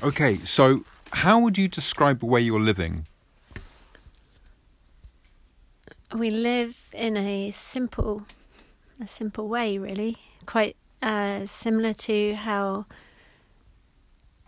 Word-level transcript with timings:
Okay, 0.00 0.38
so 0.44 0.84
how 1.12 1.40
would 1.40 1.58
you 1.58 1.66
describe 1.66 2.22
where 2.22 2.40
you're 2.40 2.60
living? 2.60 3.06
We 6.14 6.30
live 6.30 6.90
in 6.94 7.16
a 7.16 7.50
simple, 7.50 8.22
a 9.02 9.08
simple 9.08 9.48
way, 9.48 9.76
really. 9.76 10.16
Quite 10.46 10.76
uh, 11.02 11.46
similar 11.46 11.94
to 11.94 12.34
how. 12.34 12.86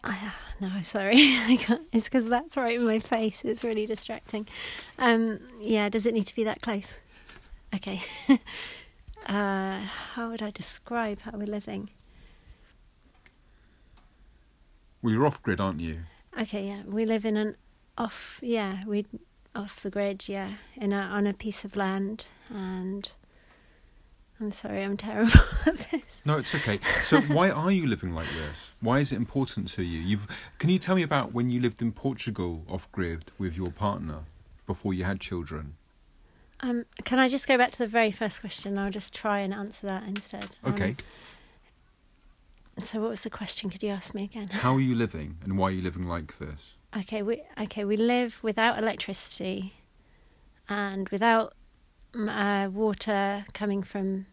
I, 0.04 0.32
no, 0.60 0.70
sorry, 0.82 1.16
I 1.18 1.58
can't. 1.60 1.82
It's 1.92 2.04
because 2.04 2.28
that's 2.28 2.56
right 2.56 2.76
in 2.76 2.84
my 2.84 3.00
face. 3.00 3.40
It's 3.42 3.64
really 3.64 3.86
distracting. 3.86 4.46
Um, 5.00 5.40
yeah, 5.60 5.88
does 5.88 6.06
it 6.06 6.14
need 6.14 6.28
to 6.28 6.34
be 6.34 6.44
that 6.44 6.62
close? 6.62 6.98
Okay. 7.74 8.00
uh, 9.26 9.80
how 10.14 10.30
would 10.30 10.42
I 10.42 10.52
describe 10.52 11.22
how 11.22 11.32
we're 11.32 11.46
living? 11.46 11.90
Well, 15.02 15.12
you're 15.12 15.26
off 15.26 15.42
grid, 15.42 15.60
aren't 15.60 15.80
you? 15.80 16.00
Okay, 16.38 16.66
yeah, 16.68 16.82
we 16.86 17.04
live 17.04 17.24
in 17.24 17.36
an 17.36 17.56
off, 17.96 18.38
yeah, 18.42 18.84
we 18.86 19.06
off 19.54 19.80
the 19.80 19.90
grid, 19.90 20.28
yeah, 20.28 20.52
in 20.76 20.92
a 20.92 21.00
on 21.00 21.26
a 21.26 21.34
piece 21.34 21.64
of 21.64 21.74
land, 21.76 22.24
and 22.48 23.10
I'm 24.40 24.50
sorry, 24.50 24.82
I'm 24.82 24.96
terrible 24.96 25.32
at 25.66 25.78
this. 25.90 26.22
No, 26.24 26.38
it's 26.38 26.54
okay. 26.54 26.80
So, 27.04 27.20
why 27.32 27.50
are 27.50 27.70
you 27.70 27.86
living 27.86 28.14
like 28.14 28.28
this? 28.28 28.76
Why 28.80 29.00
is 29.00 29.12
it 29.12 29.16
important 29.16 29.68
to 29.68 29.82
you? 29.82 30.00
You've 30.00 30.26
can 30.58 30.70
you 30.70 30.78
tell 30.78 30.96
me 30.96 31.02
about 31.02 31.32
when 31.32 31.50
you 31.50 31.60
lived 31.60 31.82
in 31.82 31.92
Portugal 31.92 32.64
off 32.68 32.90
grid 32.92 33.32
with 33.38 33.56
your 33.56 33.70
partner 33.70 34.20
before 34.66 34.94
you 34.94 35.04
had 35.04 35.20
children? 35.20 35.74
Um, 36.60 36.84
can 37.04 37.18
I 37.18 37.28
just 37.28 37.48
go 37.48 37.56
back 37.56 37.70
to 37.72 37.78
the 37.78 37.86
very 37.86 38.10
first 38.10 38.40
question? 38.40 38.78
I'll 38.78 38.90
just 38.90 39.14
try 39.14 39.40
and 39.40 39.52
answer 39.52 39.86
that 39.86 40.06
instead. 40.06 40.48
Okay. 40.66 40.90
Um, 40.90 40.96
so, 42.78 43.00
what 43.00 43.10
was 43.10 43.22
the 43.22 43.30
question? 43.30 43.70
Could 43.70 43.82
you 43.82 43.90
ask 43.90 44.14
me 44.14 44.24
again? 44.24 44.48
How 44.50 44.74
are 44.74 44.80
you 44.80 44.94
living, 44.94 45.36
and 45.42 45.58
why 45.58 45.68
are 45.68 45.72
you 45.72 45.82
living 45.82 46.06
like 46.06 46.38
this? 46.38 46.74
Okay, 46.96 47.22
we 47.22 47.42
okay 47.60 47.84
we 47.84 47.96
live 47.96 48.40
without 48.42 48.78
electricity, 48.78 49.74
and 50.68 51.08
without 51.10 51.54
uh, 52.16 52.68
water 52.72 53.44
coming 53.52 53.82
from 53.82 54.26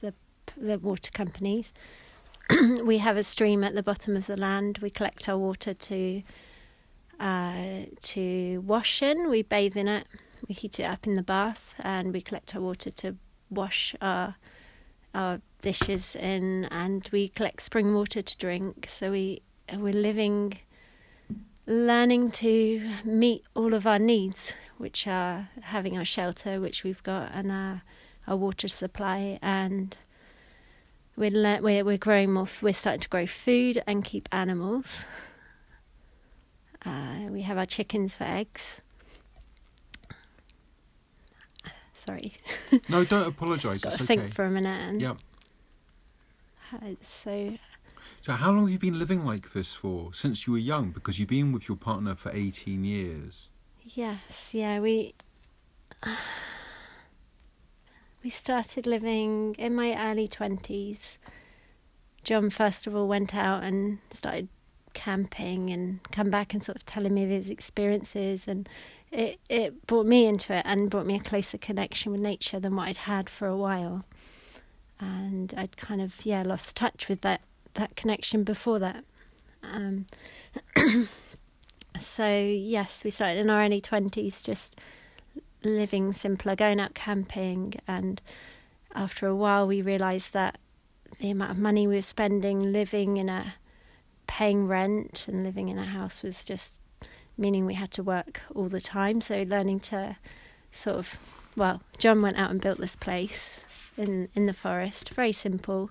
the 0.00 0.14
the 0.56 0.78
water 0.78 1.10
companies. 1.10 1.72
we 2.82 2.98
have 2.98 3.16
a 3.16 3.22
stream 3.22 3.64
at 3.64 3.74
the 3.74 3.82
bottom 3.82 4.16
of 4.16 4.26
the 4.26 4.36
land. 4.36 4.78
We 4.78 4.90
collect 4.90 5.28
our 5.28 5.38
water 5.38 5.74
to 5.74 6.22
uh, 7.20 7.86
to 8.02 8.62
wash 8.66 9.02
in. 9.02 9.30
We 9.30 9.42
bathe 9.42 9.76
in 9.76 9.88
it. 9.88 10.06
We 10.48 10.54
heat 10.54 10.78
it 10.78 10.84
up 10.84 11.06
in 11.06 11.14
the 11.14 11.22
bath, 11.22 11.74
and 11.78 12.12
we 12.12 12.20
collect 12.20 12.54
our 12.54 12.60
water 12.60 12.90
to 12.90 13.16
wash 13.50 13.94
our 14.00 14.36
our 15.14 15.40
dishes 15.60 16.16
in, 16.16 16.66
and 16.66 17.08
we 17.12 17.28
collect 17.28 17.62
spring 17.62 17.94
water 17.94 18.22
to 18.22 18.36
drink. 18.36 18.86
So 18.88 19.10
we 19.10 19.42
we're 19.72 19.92
living, 19.92 20.58
learning 21.66 22.32
to 22.32 22.90
meet 23.04 23.44
all 23.54 23.72
of 23.74 23.86
our 23.86 23.98
needs, 23.98 24.52
which 24.76 25.06
are 25.06 25.48
having 25.62 25.96
our 25.96 26.04
shelter, 26.04 26.60
which 26.60 26.84
we've 26.84 27.02
got, 27.02 27.30
and 27.32 27.50
our 27.50 27.82
our 28.26 28.36
water 28.36 28.68
supply, 28.68 29.38
and 29.42 29.96
we're 31.16 31.30
le- 31.30 31.62
we're 31.62 31.84
we're 31.84 31.98
growing 31.98 32.32
more. 32.32 32.48
We're 32.60 32.74
starting 32.74 33.00
to 33.00 33.08
grow 33.08 33.26
food 33.26 33.82
and 33.86 34.04
keep 34.04 34.28
animals. 34.32 35.04
Uh, 36.84 37.28
we 37.30 37.42
have 37.42 37.56
our 37.56 37.66
chickens 37.66 38.16
for 38.16 38.24
eggs. 38.24 38.80
Sorry. 42.04 42.34
No, 42.88 43.04
don't 43.04 43.26
apologise. 43.26 43.80
Got 43.80 43.94
to 43.98 44.02
okay. 44.04 44.04
think 44.04 44.34
for 44.34 44.44
a 44.44 44.50
minute. 44.50 44.80
And 44.88 45.00
Yep. 45.00 45.16
uh, 46.74 46.78
So 47.02 47.56
So, 48.20 48.32
how 48.32 48.50
long 48.50 48.62
have 48.62 48.70
you 48.70 48.78
been 48.78 48.98
living 48.98 49.24
like 49.24 49.52
this 49.52 49.74
for? 49.74 50.12
Since 50.12 50.46
you 50.46 50.52
were 50.54 50.58
young, 50.58 50.90
because 50.90 51.18
you've 51.18 51.28
been 51.28 51.52
with 51.52 51.68
your 51.68 51.76
partner 51.76 52.14
for 52.14 52.30
18 52.32 52.84
years. 52.84 53.48
yes, 53.82 54.54
yeah, 54.54 54.80
we 54.80 55.14
we 58.22 58.30
started 58.30 58.86
living 58.86 59.54
in 59.58 59.74
my 59.74 59.94
early 60.10 60.28
twenties. 60.28 61.18
John 62.22 62.48
first 62.50 62.86
of 62.86 62.94
all 62.96 63.06
went 63.06 63.34
out 63.34 63.62
and 63.62 63.98
started 64.10 64.48
camping 64.94 65.70
and 65.70 66.00
come 66.10 66.30
back 66.30 66.54
and 66.54 66.64
sort 66.64 66.76
of 66.76 66.86
telling 66.86 67.14
me 67.14 67.24
of 67.24 67.30
his 67.30 67.50
experiences 67.50 68.46
and 68.48 68.68
it 69.14 69.38
it 69.48 69.86
brought 69.86 70.06
me 70.06 70.26
into 70.26 70.52
it 70.52 70.62
and 70.64 70.90
brought 70.90 71.06
me 71.06 71.16
a 71.16 71.20
closer 71.20 71.56
connection 71.58 72.12
with 72.12 72.20
nature 72.20 72.58
than 72.58 72.74
what 72.74 72.88
I'd 72.88 72.96
had 72.98 73.30
for 73.30 73.46
a 73.46 73.56
while. 73.56 74.04
And 74.98 75.54
I'd 75.56 75.76
kind 75.76 76.00
of 76.00 76.24
yeah 76.26 76.42
lost 76.42 76.76
touch 76.76 77.08
with 77.08 77.20
that 77.20 77.40
that 77.74 77.96
connection 77.96 78.44
before 78.44 78.78
that. 78.80 79.04
Um, 79.62 80.06
so 81.98 82.28
yes, 82.28 83.04
we 83.04 83.10
started 83.10 83.38
in 83.38 83.50
our 83.50 83.64
early 83.64 83.80
twenties, 83.80 84.42
just 84.42 84.80
living 85.62 86.12
simpler, 86.12 86.56
going 86.56 86.80
out 86.80 86.94
camping, 86.94 87.74
and 87.86 88.20
after 88.94 89.26
a 89.26 89.36
while, 89.36 89.66
we 89.66 89.80
realised 89.80 90.32
that 90.32 90.58
the 91.20 91.30
amount 91.30 91.52
of 91.52 91.58
money 91.58 91.86
we 91.86 91.94
were 91.94 92.02
spending 92.02 92.72
living 92.72 93.16
in 93.16 93.28
a 93.28 93.54
paying 94.26 94.66
rent 94.66 95.26
and 95.28 95.44
living 95.44 95.68
in 95.68 95.78
a 95.78 95.84
house 95.84 96.22
was 96.22 96.44
just 96.44 96.78
meaning 97.36 97.66
we 97.66 97.74
had 97.74 97.90
to 97.92 98.02
work 98.02 98.42
all 98.54 98.68
the 98.68 98.80
time. 98.80 99.20
So 99.20 99.42
learning 99.42 99.80
to 99.80 100.16
sort 100.72 100.96
of 100.96 101.18
well, 101.56 101.82
John 101.98 102.20
went 102.20 102.36
out 102.36 102.50
and 102.50 102.60
built 102.60 102.78
this 102.78 102.96
place 102.96 103.64
in 103.96 104.28
in 104.34 104.46
the 104.46 104.54
forest, 104.54 105.10
very 105.10 105.32
simple, 105.32 105.90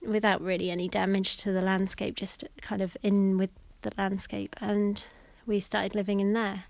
without 0.00 0.40
really 0.40 0.70
any 0.70 0.88
damage 0.88 1.36
to 1.38 1.52
the 1.52 1.60
landscape, 1.60 2.16
just 2.16 2.44
kind 2.60 2.80
of 2.82 2.96
in 3.02 3.36
with 3.36 3.50
the 3.82 3.92
landscape, 3.98 4.56
and 4.60 5.02
we 5.46 5.60
started 5.60 5.94
living 5.94 6.20
in 6.20 6.32
there. 6.32 6.64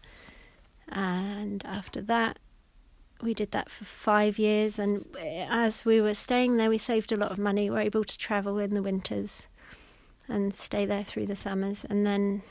And 0.89 1.65
after 1.65 2.03
that, 2.03 2.39
we 3.23 3.33
did 3.33 3.53
that 3.53 3.71
for 3.71 3.85
five 3.85 4.39
years. 4.39 4.79
And 4.79 5.07
as 5.19 5.85
we 5.85 6.01
were 6.01 6.15
staying 6.15 6.57
there, 6.57 6.69
we 6.69 6.79
saved 6.79 7.13
a 7.13 7.17
lot 7.17 7.31
of 7.31 7.39
money. 7.39 7.71
We 7.71 7.77
were 7.77 7.81
able 7.81 8.05
to 8.05 8.19
travel 8.19 8.59
in 8.59 8.75
the 8.75 8.83
winters 8.83 9.47
and 10.29 10.55
stay 10.55 10.87
there 10.87 11.05
through 11.05 11.27
the 11.27 11.37
summers. 11.37 11.85
And 11.85 12.07
then 12.07 12.43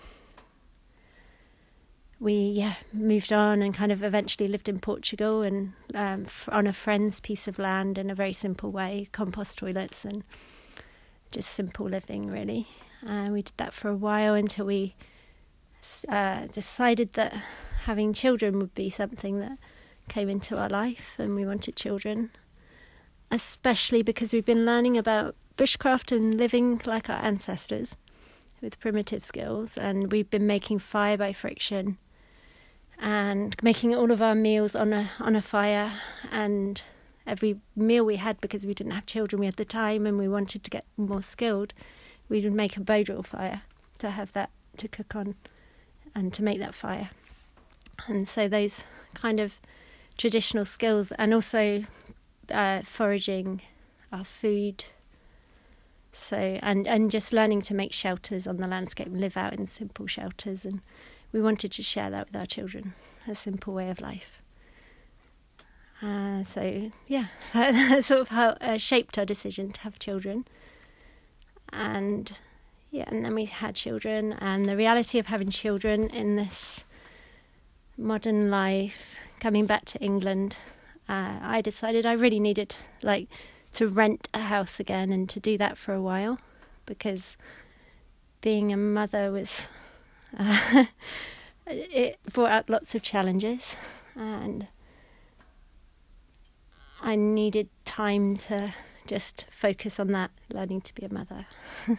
we 2.20 2.34
yeah 2.34 2.76
moved 2.94 3.34
on 3.34 3.62
and 3.62 3.74
kind 3.74 3.92
of 3.92 4.02
eventually 4.02 4.48
lived 4.48 4.70
in 4.70 4.80
Portugal 4.80 5.42
and 5.42 5.74
um, 5.94 6.24
f- 6.26 6.48
on 6.52 6.66
a 6.68 6.74
friend's 6.74 7.20
piece 7.20 7.48
of 7.48 7.60
land 7.60 7.98
in 7.98 8.10
a 8.10 8.16
very 8.16 8.34
simple 8.34 8.72
way, 8.72 9.10
compost 9.12 9.60
toilets 9.60 10.06
and 10.06 10.24
just 11.32 11.50
simple 11.50 11.88
living 11.88 12.30
really. 12.30 12.68
And 13.06 13.34
we 13.34 13.42
did 13.42 13.58
that 13.58 13.74
for 13.74 13.90
a 13.90 13.96
while 13.96 14.36
until 14.36 14.66
we 14.66 14.96
uh, 16.08 16.48
decided 16.48 17.14
that 17.14 17.34
having 17.84 18.14
children 18.14 18.58
would 18.60 18.74
be 18.74 18.90
something 18.90 19.40
that 19.40 19.58
came 20.08 20.30
into 20.30 20.58
our 20.58 20.70
life 20.70 21.16
and 21.18 21.36
we 21.36 21.46
wanted 21.46 21.76
children. 21.76 22.30
Especially 23.32 24.04
because 24.04 24.34
we've 24.34 24.46
been 24.46 24.66
learning 24.66 24.98
about 24.98 25.36
bushcraft 25.58 26.16
and 26.16 26.36
living 26.36 26.82
like 26.86 27.10
our 27.10 27.24
ancestors 27.24 27.98
with 28.62 28.80
primitive 28.80 29.24
skills, 29.24 29.78
and 29.78 30.12
we've 30.12 30.30
been 30.30 30.48
making 30.48 30.80
fire 30.80 31.18
by 31.18 31.34
friction 31.34 31.98
and 33.00 33.56
making 33.62 33.94
all 33.94 34.12
of 34.12 34.22
our 34.22 34.36
meals 34.36 34.76
on 34.76 34.94
a 34.94 35.10
on 35.20 35.36
a 35.36 35.42
fire. 35.42 35.92
And 36.32 36.82
every 37.26 37.60
meal 37.76 38.06
we 38.06 38.18
had 38.18 38.40
because 38.42 38.66
we 38.66 38.74
didn't 38.74 38.92
have 38.92 39.06
children 39.06 39.40
we 39.40 39.46
had 39.46 39.56
the 39.56 39.66
time 39.66 40.06
and 40.06 40.18
we 40.18 40.28
wanted 40.28 40.62
to 40.62 40.70
get 40.70 40.84
more 40.98 41.22
skilled 41.22 41.74
we 42.30 42.42
would 42.42 42.54
make 42.54 42.76
a 42.78 42.82
bow 42.82 43.04
drill 43.04 43.24
fire 43.24 43.62
to 43.98 44.10
have 44.10 44.32
that 44.34 44.50
to 44.78 44.88
cook 44.88 45.16
on 45.16 45.36
and 46.16 46.34
to 46.34 46.44
make 46.44 46.60
that 46.60 46.74
fire. 46.74 47.10
And 48.08 48.28
so 48.28 48.48
those 48.48 48.84
kind 49.14 49.40
of 49.40 49.60
traditional 50.18 50.66
skills 50.66 51.12
and 51.14 51.34
also 51.34 51.84
uh, 52.52 52.82
foraging 52.84 53.62
our 54.12 54.24
food. 54.24 54.86
So 56.12 56.38
and 56.38 56.88
and 56.88 57.10
just 57.10 57.34
learning 57.34 57.62
to 57.64 57.74
make 57.74 57.92
shelters 57.92 58.46
on 58.46 58.58
the 58.58 58.68
landscape 58.68 59.08
and 59.08 59.20
live 59.20 59.36
out 59.36 59.54
in 59.54 59.68
simple 59.68 60.08
shelters. 60.08 60.66
And 60.66 60.82
we 61.32 61.42
wanted 61.42 61.72
to 61.72 61.84
share 61.84 62.10
that 62.12 62.28
with 62.28 62.36
our 62.36 62.46
children 62.46 62.94
a 63.28 63.36
simple 63.36 63.74
way 63.74 63.90
of 63.90 64.00
life. 64.00 64.42
Uh, 66.02 66.44
so 66.44 66.92
yeah 67.08 67.28
that, 67.54 68.04
sort 68.04 68.22
of 68.22 68.28
how 68.28 68.50
uh, 68.60 68.78
shaped 68.78 69.18
our 69.18 69.26
decision 69.26 69.72
to 69.72 69.82
have 69.82 69.98
children. 69.98 70.46
And 71.72 72.32
yeah 72.92 73.06
and 73.08 73.26
then 73.26 73.34
we 73.34 73.46
had 73.46 73.76
children. 73.76 74.34
And 74.34 74.66
the 74.66 74.78
reality 74.78 75.18
of 75.18 75.28
having 75.28 75.50
children 75.50 76.10
in 76.10 76.36
this 76.36 76.84
modern 77.98 78.50
life 78.50 79.16
coming 79.40 79.66
back 79.66 79.86
to 79.86 80.00
england 80.00 80.58
uh, 81.10 81.40
i 81.42 81.62
decided 81.62 82.06
i 82.06 82.14
really 82.14 82.40
needed 82.40 82.76
like 83.02 83.28
to 83.72 83.88
rent 83.88 84.28
a 84.34 84.42
house 84.42 84.80
again 84.80 85.12
and 85.12 85.30
to 85.30 85.40
do 85.40 85.58
that 85.58 85.78
for 85.78 85.94
a 85.94 86.02
while 86.02 86.40
because 86.86 87.38
being 88.42 88.72
a 88.72 88.78
mother 88.78 89.32
was 89.32 89.70
uh, 90.38 90.86
it 91.68 92.20
brought 92.32 92.52
out 92.52 92.70
lots 92.70 92.94
of 92.96 93.02
challenges 93.02 93.76
and 94.16 94.68
I 97.06 97.18
needed 97.18 97.68
time 97.84 98.38
to 98.38 98.74
just 99.08 99.46
focus 99.52 100.00
on 100.00 100.08
that 100.14 100.32
learning 100.54 100.82
to 100.82 100.96
be 100.96 101.04
a 101.04 101.14
mother 101.14 101.48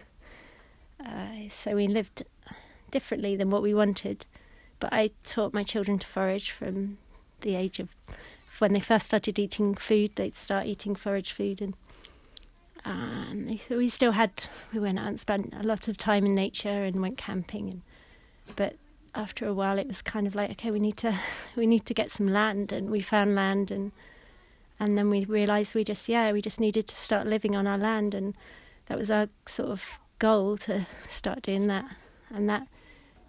Uh, 1.03 1.49
so 1.49 1.75
we 1.75 1.87
lived 1.87 2.23
differently 2.91 3.35
than 3.35 3.49
what 3.49 3.61
we 3.61 3.73
wanted. 3.73 4.25
But 4.79 4.93
I 4.93 5.11
taught 5.23 5.53
my 5.53 5.63
children 5.63 5.99
to 5.99 6.07
forage 6.07 6.51
from 6.51 6.97
the 7.41 7.55
age 7.55 7.79
of 7.79 7.89
when 8.59 8.73
they 8.73 8.79
first 8.79 9.05
started 9.07 9.37
eating 9.39 9.75
food. 9.75 10.15
They'd 10.15 10.35
start 10.35 10.65
eating 10.65 10.95
forage 10.95 11.31
food, 11.31 11.61
and 11.61 11.75
um, 12.83 13.47
we 13.69 13.89
still 13.89 14.13
had 14.13 14.31
we 14.73 14.79
went 14.79 14.99
out 14.99 15.07
and 15.07 15.19
spent 15.19 15.53
a 15.53 15.63
lot 15.63 15.87
of 15.87 15.97
time 15.97 16.25
in 16.25 16.35
nature 16.35 16.83
and 16.83 17.01
went 17.01 17.17
camping. 17.17 17.69
And 17.69 17.81
but 18.55 18.75
after 19.13 19.47
a 19.47 19.53
while, 19.53 19.77
it 19.77 19.87
was 19.87 20.01
kind 20.01 20.27
of 20.27 20.35
like 20.35 20.51
okay, 20.51 20.71
we 20.71 20.79
need 20.79 20.97
to 20.97 21.17
we 21.55 21.67
need 21.67 21.85
to 21.85 21.93
get 21.93 22.11
some 22.11 22.27
land, 22.27 22.71
and 22.71 22.89
we 22.89 23.01
found 23.01 23.35
land 23.35 23.71
and. 23.71 23.91
And 24.77 24.97
then 24.97 25.09
we 25.09 25.23
realised 25.23 25.73
we 25.73 25.85
just 25.85 26.09
yeah 26.09 26.33
we 26.33 26.41
just 26.41 26.59
needed 26.59 26.85
to 26.87 26.95
start 26.97 27.27
living 27.27 27.55
on 27.55 27.65
our 27.65 27.77
land 27.77 28.13
and 28.13 28.35
that 28.87 28.97
was 28.97 29.09
our 29.09 29.29
sort 29.45 29.69
of 29.69 29.99
goal 30.19 30.57
to 30.57 30.85
start 31.07 31.41
doing 31.43 31.67
that 31.67 31.85
and 32.29 32.49
that 32.49 32.67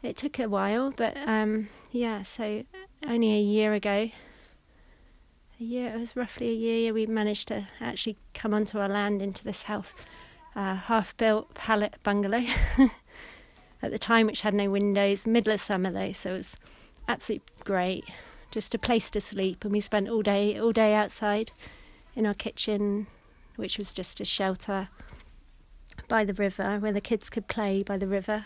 it 0.03 0.17
took 0.17 0.39
a 0.39 0.49
while, 0.49 0.93
but 0.93 1.17
um, 1.27 1.69
yeah, 1.91 2.23
so 2.23 2.65
only 3.07 3.35
a 3.35 3.41
year 3.41 3.73
ago, 3.73 4.11
a 5.61 5.65
year, 5.65 5.95
it 5.95 5.99
was 5.99 6.17
roughly 6.17 6.49
a 6.49 6.55
year, 6.55 6.93
we 6.93 7.07
managed 7.07 7.49
to 7.49 7.67
actually 7.81 8.17
come 8.35 8.53
onto 8.53 8.79
our 8.79 8.89
land 8.89 9.23
into 9.23 9.43
this 9.45 9.65
half, 9.65 9.95
uh, 10.55 10.75
half 10.75 11.17
built 11.17 11.55
pallet 11.55 11.95
bungalow 12.03 12.45
at 13.83 13.91
the 13.91 13.99
time, 13.99 14.27
which 14.27 14.43
had 14.43 14.55
no 14.55 14.71
windows, 14.71 15.27
middle 15.27 15.53
of 15.53 15.61
summer 15.61 15.91
though, 15.91 16.13
so 16.13 16.31
it 16.31 16.39
was 16.39 16.57
absolutely 17.09 17.47
great. 17.65 18.05
Just 18.51 18.75
a 18.75 18.79
place 18.79 19.11
to 19.11 19.21
sleep, 19.21 19.65
and 19.65 19.73
we 19.73 19.81
spent 19.81 20.09
all 20.09 20.23
day, 20.23 20.59
all 20.59 20.73
day 20.73 20.95
outside 20.95 21.53
in 22.15 22.27
our 22.27 22.35
kitchen, 22.35 23.07
which 23.57 23.79
was 23.79 23.93
just 23.93 24.21
a 24.21 24.25
shelter 24.25 24.89
by 26.09 26.25
the 26.25 26.35
river 26.35 26.79
where 26.79 26.93
the 26.93 27.01
kids 27.01 27.31
could 27.31 27.49
play 27.49 27.83
by 27.83 27.97
the 27.97 28.07
river 28.07 28.45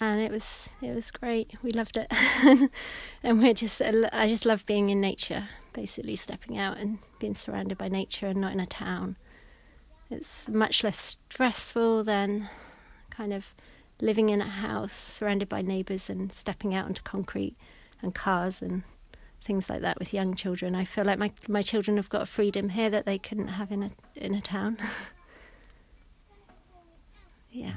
and 0.00 0.20
it 0.20 0.32
was 0.32 0.70
it 0.80 0.94
was 0.94 1.10
great. 1.10 1.52
We 1.62 1.70
loved 1.72 1.96
it, 1.98 2.10
and 3.22 3.40
we're 3.40 3.54
just 3.54 3.82
I 3.82 4.26
just 4.28 4.46
love 4.46 4.64
being 4.64 4.88
in 4.88 5.00
nature, 5.00 5.48
basically 5.72 6.16
stepping 6.16 6.58
out 6.58 6.78
and 6.78 6.98
being 7.18 7.34
surrounded 7.34 7.78
by 7.78 7.88
nature 7.88 8.26
and 8.26 8.40
not 8.40 8.52
in 8.52 8.60
a 8.60 8.66
town. 8.66 9.16
It's 10.10 10.48
much 10.48 10.82
less 10.82 11.16
stressful 11.28 12.04
than 12.04 12.48
kind 13.10 13.32
of 13.32 13.54
living 14.00 14.30
in 14.30 14.40
a 14.40 14.48
house 14.48 14.94
surrounded 14.94 15.48
by 15.48 15.62
neighbours 15.62 16.10
and 16.10 16.32
stepping 16.32 16.74
out 16.74 16.86
onto 16.86 17.02
concrete 17.02 17.56
and 18.02 18.14
cars 18.14 18.62
and 18.62 18.82
things 19.44 19.70
like 19.70 19.82
that 19.82 19.98
with 19.98 20.14
young 20.14 20.34
children. 20.34 20.74
I 20.74 20.84
feel 20.84 21.04
like 21.04 21.18
my 21.18 21.32
my 21.48 21.62
children 21.62 21.96
have 21.96 22.08
got 22.08 22.22
a 22.22 22.26
freedom 22.26 22.70
here 22.70 22.90
that 22.90 23.06
they 23.06 23.18
couldn't 23.18 23.48
have 23.48 23.70
in 23.70 23.82
a 23.82 23.90
in 24.16 24.34
a 24.34 24.40
town. 24.40 24.78
yeah 27.50 27.74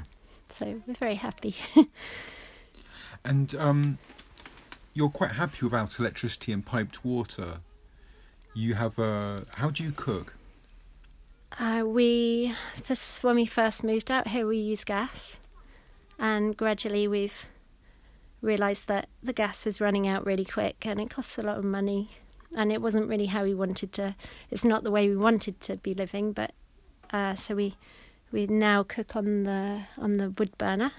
so 0.54 0.80
we're 0.86 0.94
very 0.94 1.16
happy. 1.16 1.54
and 3.24 3.54
um, 3.56 3.98
you're 4.94 5.10
quite 5.10 5.32
happy 5.32 5.64
without 5.64 5.98
electricity 5.98 6.52
and 6.52 6.64
piped 6.64 7.04
water. 7.04 7.58
You 8.54 8.74
have 8.74 8.98
a. 9.00 9.44
How 9.56 9.70
do 9.70 9.82
you 9.82 9.90
cook? 9.90 10.34
Uh, 11.58 11.82
we 11.84 12.54
just 12.84 13.24
when 13.24 13.34
we 13.34 13.46
first 13.46 13.82
moved 13.82 14.10
out 14.10 14.28
here, 14.28 14.46
we 14.46 14.58
use 14.58 14.84
gas, 14.84 15.40
and 16.20 16.56
gradually 16.56 17.08
we've 17.08 17.46
realised 18.40 18.86
that 18.86 19.08
the 19.22 19.32
gas 19.32 19.64
was 19.64 19.80
running 19.80 20.06
out 20.06 20.24
really 20.24 20.44
quick, 20.44 20.86
and 20.86 21.00
it 21.00 21.10
costs 21.10 21.36
a 21.36 21.42
lot 21.42 21.58
of 21.58 21.64
money, 21.64 22.10
and 22.56 22.70
it 22.70 22.80
wasn't 22.80 23.08
really 23.08 23.26
how 23.26 23.42
we 23.42 23.54
wanted 23.54 23.92
to. 23.94 24.14
It's 24.50 24.64
not 24.64 24.84
the 24.84 24.90
way 24.92 25.08
we 25.08 25.16
wanted 25.16 25.60
to 25.62 25.76
be 25.76 25.92
living, 25.92 26.32
but 26.32 26.52
uh, 27.12 27.34
so 27.34 27.56
we 27.56 27.74
we 28.30 28.46
now 28.46 28.84
cook 28.84 29.16
on 29.16 29.42
the 29.42 29.82
on 29.98 30.18
the 30.18 30.30
wood 30.30 30.56
burner, 30.58 30.92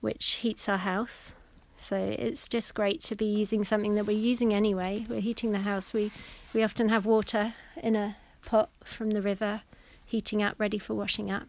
which 0.00 0.32
heats 0.42 0.68
our 0.68 0.78
house. 0.78 1.34
So 1.76 1.96
it's 1.96 2.48
just 2.48 2.74
great 2.74 3.02
to 3.02 3.14
be 3.14 3.26
using 3.26 3.62
something 3.62 3.94
that 3.94 4.06
we're 4.06 4.16
using 4.16 4.54
anyway. 4.54 5.04
We're 5.08 5.20
heating 5.20 5.52
the 5.52 5.60
house. 5.60 5.92
We 5.92 6.10
we 6.54 6.62
often 6.62 6.88
have 6.88 7.04
water 7.04 7.54
in 7.82 7.94
a 7.94 8.16
pot 8.44 8.70
from 8.82 9.10
the 9.10 9.20
river, 9.20 9.62
heating 10.04 10.42
up, 10.42 10.54
ready 10.58 10.78
for 10.78 10.94
washing 10.94 11.30
up, 11.30 11.48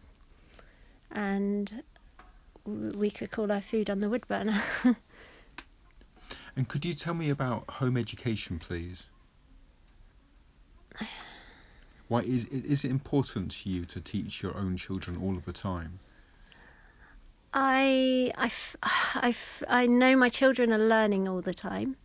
and 1.10 1.82
we 2.66 3.10
cook 3.10 3.38
all 3.38 3.50
our 3.50 3.62
food 3.62 3.88
on 3.88 4.00
the 4.00 4.10
wood 4.10 4.26
burner. 4.28 4.62
and 6.56 6.68
could 6.68 6.84
you 6.84 6.92
tell 6.92 7.14
me 7.14 7.30
about 7.30 7.70
home 7.70 7.96
education, 7.96 8.58
please? 8.58 9.06
Why 12.08 12.20
is 12.20 12.44
is 12.46 12.84
it 12.84 12.90
important 12.90 13.50
to 13.62 13.70
you 13.70 13.86
to 13.86 14.00
teach 14.00 14.42
your 14.42 14.56
own 14.56 14.76
children 14.76 15.16
all 15.22 15.36
of 15.36 15.46
the 15.46 15.52
time? 15.52 15.98
I 17.52 18.32
I 18.36 18.50
I 19.14 19.34
I 19.68 19.86
know 19.86 20.16
my 20.16 20.28
children 20.28 20.72
are 20.72 20.78
learning 20.78 21.26
all 21.28 21.40
the 21.40 21.54
time, 21.54 21.96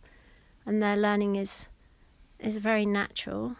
and 0.64 0.82
their 0.82 0.96
learning 0.96 1.36
is 1.36 1.68
is 2.38 2.56
very 2.58 2.86
natural. 2.86 3.56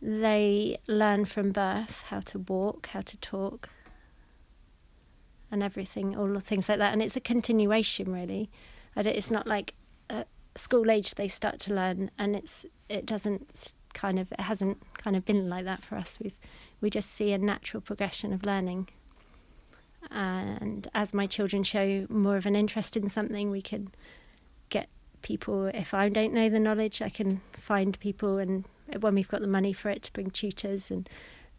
They 0.00 0.78
learn 0.88 1.26
from 1.26 1.52
birth 1.52 2.02
how 2.08 2.20
to 2.20 2.40
walk, 2.40 2.88
how 2.88 3.02
to 3.02 3.16
talk, 3.18 3.68
and 5.50 5.62
everything, 5.62 6.16
all 6.16 6.26
the 6.32 6.40
things 6.40 6.68
like 6.68 6.78
that. 6.78 6.92
And 6.92 7.00
it's 7.00 7.16
a 7.16 7.20
continuation, 7.20 8.12
really. 8.12 8.50
It's 8.96 9.30
not 9.30 9.46
like 9.46 9.74
at 10.10 10.26
school 10.56 10.90
age 10.90 11.14
they 11.14 11.28
start 11.28 11.60
to 11.60 11.74
learn, 11.74 12.10
and 12.18 12.34
it's 12.34 12.66
it 12.88 13.06
doesn't 13.06 13.74
kind 13.94 14.18
of 14.18 14.32
it 14.32 14.40
hasn't 14.40 14.78
kind 14.98 15.14
of 15.14 15.24
been 15.24 15.48
like 15.48 15.64
that 15.64 15.82
for 15.82 15.96
us. 15.96 16.18
We've 16.20 16.36
we 16.80 16.90
just 16.90 17.10
see 17.10 17.32
a 17.32 17.38
natural 17.38 17.80
progression 17.80 18.32
of 18.32 18.44
learning. 18.44 18.88
And 20.10 20.88
as 20.94 21.14
my 21.14 21.26
children 21.26 21.62
show 21.62 22.06
more 22.08 22.36
of 22.36 22.46
an 22.46 22.56
interest 22.56 22.96
in 22.96 23.08
something, 23.08 23.50
we 23.50 23.62
can 23.62 23.90
get 24.68 24.88
people. 25.22 25.66
If 25.66 25.94
I 25.94 26.08
don't 26.08 26.32
know 26.32 26.48
the 26.48 26.60
knowledge, 26.60 27.00
I 27.00 27.08
can 27.08 27.40
find 27.52 27.98
people, 28.00 28.38
and 28.38 28.64
when 29.00 29.14
we've 29.14 29.28
got 29.28 29.40
the 29.40 29.46
money 29.46 29.72
for 29.72 29.90
it, 29.90 30.02
to 30.04 30.12
bring 30.12 30.30
tutors. 30.30 30.90
And 30.90 31.08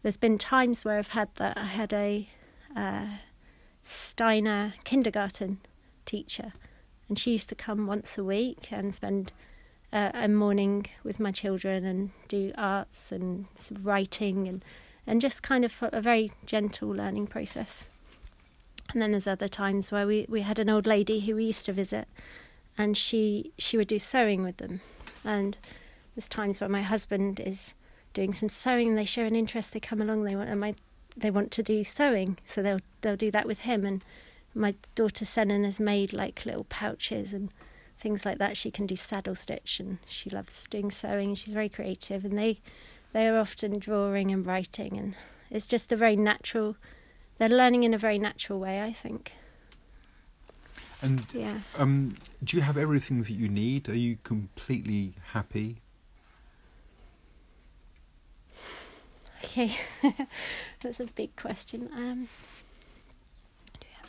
there's 0.02 0.16
been 0.16 0.38
times 0.38 0.84
where 0.84 0.98
I've 0.98 1.08
had 1.08 1.30
that. 1.36 1.56
I 1.56 1.64
had 1.64 1.92
a 1.92 2.28
uh, 2.76 3.06
Steiner 3.84 4.74
kindergarten 4.84 5.58
teacher 6.04 6.52
and 7.08 7.18
she 7.18 7.32
used 7.32 7.48
to 7.50 7.54
come 7.54 7.86
once 7.86 8.16
a 8.18 8.24
week 8.24 8.68
and 8.70 8.94
spend 8.94 9.32
uh, 9.92 10.10
a 10.14 10.28
morning 10.28 10.86
with 11.02 11.20
my 11.20 11.30
children 11.30 11.84
and 11.84 12.10
do 12.28 12.52
arts 12.56 13.12
and 13.12 13.46
writing 13.82 14.48
and 14.48 14.64
and 15.06 15.20
just 15.20 15.42
kind 15.42 15.66
of 15.66 15.82
a 15.92 16.00
very 16.00 16.32
gentle 16.46 16.88
learning 16.88 17.26
process. 17.26 17.90
And 18.94 19.02
then 19.02 19.10
there's 19.10 19.26
other 19.26 19.48
times 19.48 19.90
where 19.90 20.06
we, 20.06 20.24
we 20.28 20.42
had 20.42 20.60
an 20.60 20.70
old 20.70 20.86
lady 20.86 21.20
who 21.20 21.34
we 21.34 21.46
used 21.46 21.66
to 21.66 21.72
visit, 21.72 22.06
and 22.78 22.96
she 22.96 23.52
she 23.58 23.76
would 23.76 23.88
do 23.88 23.98
sewing 23.98 24.44
with 24.44 24.58
them. 24.58 24.80
And 25.24 25.58
there's 26.14 26.28
times 26.28 26.60
where 26.60 26.70
my 26.70 26.82
husband 26.82 27.40
is 27.40 27.74
doing 28.12 28.32
some 28.32 28.48
sewing, 28.48 28.88
and 28.88 28.96
they 28.96 29.04
show 29.04 29.24
an 29.24 29.34
interest. 29.34 29.72
They 29.72 29.80
come 29.80 30.00
along, 30.00 30.22
they 30.22 30.36
want 30.36 30.48
and 30.48 30.60
my 30.60 30.76
they 31.16 31.30
want 31.30 31.50
to 31.52 31.62
do 31.62 31.82
sewing, 31.82 32.38
so 32.46 32.62
they'll 32.62 32.80
they'll 33.00 33.16
do 33.16 33.32
that 33.32 33.46
with 33.46 33.62
him. 33.62 33.84
And 33.84 34.04
my 34.54 34.76
daughter 34.94 35.24
Senan 35.24 35.64
has 35.64 35.80
made 35.80 36.12
like 36.12 36.46
little 36.46 36.64
pouches 36.64 37.32
and 37.32 37.50
things 37.98 38.24
like 38.24 38.38
that. 38.38 38.56
She 38.56 38.70
can 38.70 38.86
do 38.86 38.94
saddle 38.94 39.34
stitch 39.34 39.80
and 39.80 39.98
she 40.06 40.30
loves 40.30 40.68
doing 40.68 40.92
sewing. 40.92 41.30
And 41.30 41.38
she's 41.38 41.52
very 41.52 41.68
creative 41.68 42.24
and 42.24 42.38
they 42.38 42.60
they 43.12 43.26
are 43.28 43.38
often 43.38 43.80
drawing 43.80 44.30
and 44.30 44.46
writing 44.46 44.96
and 44.96 45.14
it's 45.50 45.66
just 45.66 45.90
a 45.90 45.96
very 45.96 46.14
natural. 46.14 46.76
They're 47.38 47.48
learning 47.48 47.84
in 47.84 47.94
a 47.94 47.98
very 47.98 48.18
natural 48.18 48.60
way, 48.60 48.82
I 48.82 48.92
think. 48.92 49.32
And 51.02 51.26
yeah. 51.34 51.58
um, 51.76 52.16
do 52.42 52.56
you 52.56 52.62
have 52.62 52.78
everything 52.78 53.22
that 53.22 53.32
you 53.32 53.48
need? 53.48 53.88
Are 53.88 53.96
you 53.96 54.16
completely 54.24 55.14
happy? 55.32 55.82
Okay, 59.44 59.76
that's 60.80 61.00
a 61.00 61.04
big 61.04 61.36
question. 61.36 61.90
Um, 61.94 62.28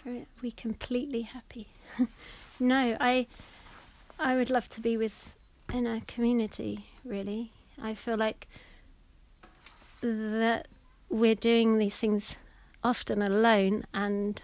are 0.06 0.26
we 0.42 0.52
completely 0.52 1.24
happy? 1.24 1.68
no, 2.60 2.96
I 3.00 3.28
I 4.18 4.36
would 4.36 4.50
love 4.50 4.70
to 4.70 4.82
be 4.82 4.96
with 4.96 5.34
in 5.74 5.86
a 5.86 6.02
community, 6.08 6.86
really. 7.04 7.52
I 7.82 7.94
feel 7.94 8.16
like 8.16 8.48
that 10.02 10.68
we're 11.10 11.36
doing 11.36 11.78
these 11.78 11.96
things 11.96 12.36
often 12.86 13.20
alone 13.22 13.84
and 13.94 14.42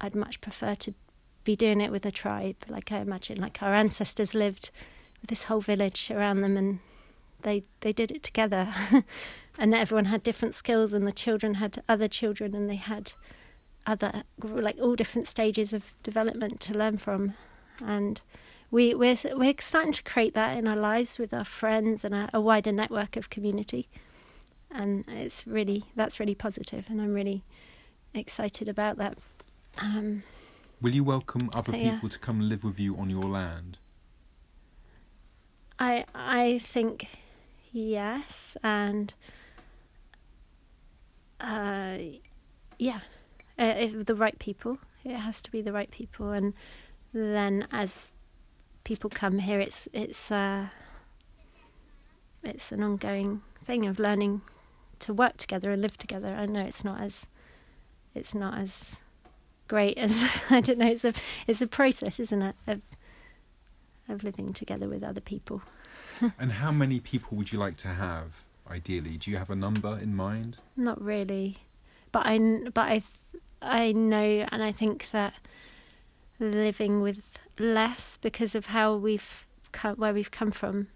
I'd 0.00 0.14
much 0.14 0.40
prefer 0.40 0.76
to 0.76 0.94
be 1.42 1.56
doing 1.56 1.80
it 1.80 1.90
with 1.90 2.06
a 2.06 2.12
tribe. 2.12 2.56
Like 2.68 2.92
I 2.92 2.98
imagine 2.98 3.40
like 3.40 3.60
our 3.60 3.74
ancestors 3.74 4.34
lived 4.34 4.70
with 5.20 5.28
this 5.28 5.44
whole 5.44 5.60
village 5.60 6.10
around 6.10 6.42
them 6.42 6.56
and 6.56 6.78
they 7.42 7.64
they 7.80 7.92
did 7.92 8.12
it 8.12 8.22
together. 8.22 8.72
and 9.58 9.74
everyone 9.74 10.06
had 10.06 10.22
different 10.22 10.54
skills 10.54 10.94
and 10.94 11.04
the 11.04 11.12
children 11.12 11.54
had 11.54 11.82
other 11.88 12.06
children 12.06 12.54
and 12.54 12.70
they 12.70 12.76
had 12.76 13.12
other 13.84 14.22
like 14.38 14.78
all 14.80 14.94
different 14.94 15.26
stages 15.26 15.72
of 15.72 15.94
development 16.04 16.60
to 16.60 16.72
learn 16.72 16.96
from 16.96 17.34
and 17.84 18.20
we 18.70 18.94
we're 18.94 19.16
we're 19.34 19.54
starting 19.58 19.92
to 19.92 20.04
create 20.04 20.34
that 20.34 20.56
in 20.56 20.68
our 20.68 20.76
lives 20.76 21.18
with 21.18 21.34
our 21.34 21.44
friends 21.44 22.04
and 22.04 22.14
a, 22.14 22.30
a 22.32 22.40
wider 22.40 22.70
network 22.70 23.16
of 23.16 23.28
community 23.28 23.88
and 24.74 25.04
it's 25.08 25.46
really 25.46 25.84
that's 25.96 26.18
really 26.20 26.34
positive, 26.34 26.86
and 26.88 27.00
I'm 27.00 27.12
really 27.14 27.42
excited 28.14 28.68
about 28.68 28.96
that. 28.98 29.18
Um, 29.78 30.22
Will 30.80 30.94
you 30.94 31.04
welcome 31.04 31.48
other 31.54 31.72
Yeah. 31.72 31.94
people 31.94 32.08
to 32.08 32.18
come 32.18 32.40
and 32.40 32.48
live 32.48 32.64
with 32.64 32.78
you 32.80 32.96
on 32.96 33.08
your 33.10 33.22
land? 33.24 33.78
I 35.78 36.04
I 36.14 36.58
think 36.58 37.06
yes, 37.72 38.56
and 38.62 39.14
uh, 41.40 41.98
yeah, 42.78 43.00
uh, 43.58 43.74
if 43.76 44.04
the 44.06 44.14
right 44.14 44.38
people. 44.38 44.78
It 45.04 45.16
has 45.16 45.42
to 45.42 45.50
be 45.50 45.60
the 45.62 45.72
right 45.72 45.90
people, 45.90 46.30
and 46.30 46.54
then 47.12 47.66
as 47.72 48.08
people 48.84 49.10
come 49.10 49.40
here, 49.40 49.58
it's 49.58 49.88
it's 49.92 50.30
uh, 50.30 50.68
it's 52.44 52.70
an 52.70 52.84
ongoing 52.84 53.42
thing 53.64 53.84
of 53.86 53.98
learning 53.98 54.42
to 55.02 55.12
work 55.12 55.36
together 55.36 55.70
and 55.70 55.82
live 55.82 55.98
together. 55.98 56.28
I 56.28 56.46
know 56.46 56.64
it's 56.64 56.84
not 56.84 57.00
as 57.00 57.26
it's 58.14 58.34
not 58.34 58.58
as 58.58 59.00
great 59.68 59.96
as 59.98 60.42
I 60.50 60.60
don't 60.60 60.78
know. 60.78 60.90
It's 60.90 61.04
a 61.04 61.12
it's 61.46 61.62
a 61.62 61.66
process, 61.66 62.18
isn't 62.20 62.42
it? 62.42 62.56
Of 62.66 62.82
of 64.08 64.24
living 64.24 64.52
together 64.52 64.88
with 64.88 65.02
other 65.02 65.20
people. 65.20 65.62
and 66.38 66.52
how 66.52 66.70
many 66.70 67.00
people 67.00 67.36
would 67.36 67.52
you 67.52 67.58
like 67.58 67.76
to 67.78 67.88
have, 67.88 68.44
ideally? 68.68 69.16
Do 69.16 69.30
you 69.30 69.36
have 69.36 69.50
a 69.50 69.56
number 69.56 69.98
in 69.98 70.14
mind? 70.14 70.58
Not 70.76 71.00
really, 71.00 71.58
but 72.10 72.22
I 72.26 72.38
but 72.72 72.88
I 72.88 73.02
I 73.60 73.92
know 73.92 74.46
and 74.50 74.62
I 74.62 74.72
think 74.72 75.10
that 75.10 75.34
living 76.38 77.00
with 77.00 77.38
less 77.58 78.16
because 78.16 78.54
of 78.54 78.66
how 78.66 78.94
we've 78.96 79.46
come, 79.70 79.96
where 79.96 80.12
we've 80.12 80.30
come 80.30 80.50
from 80.50 80.88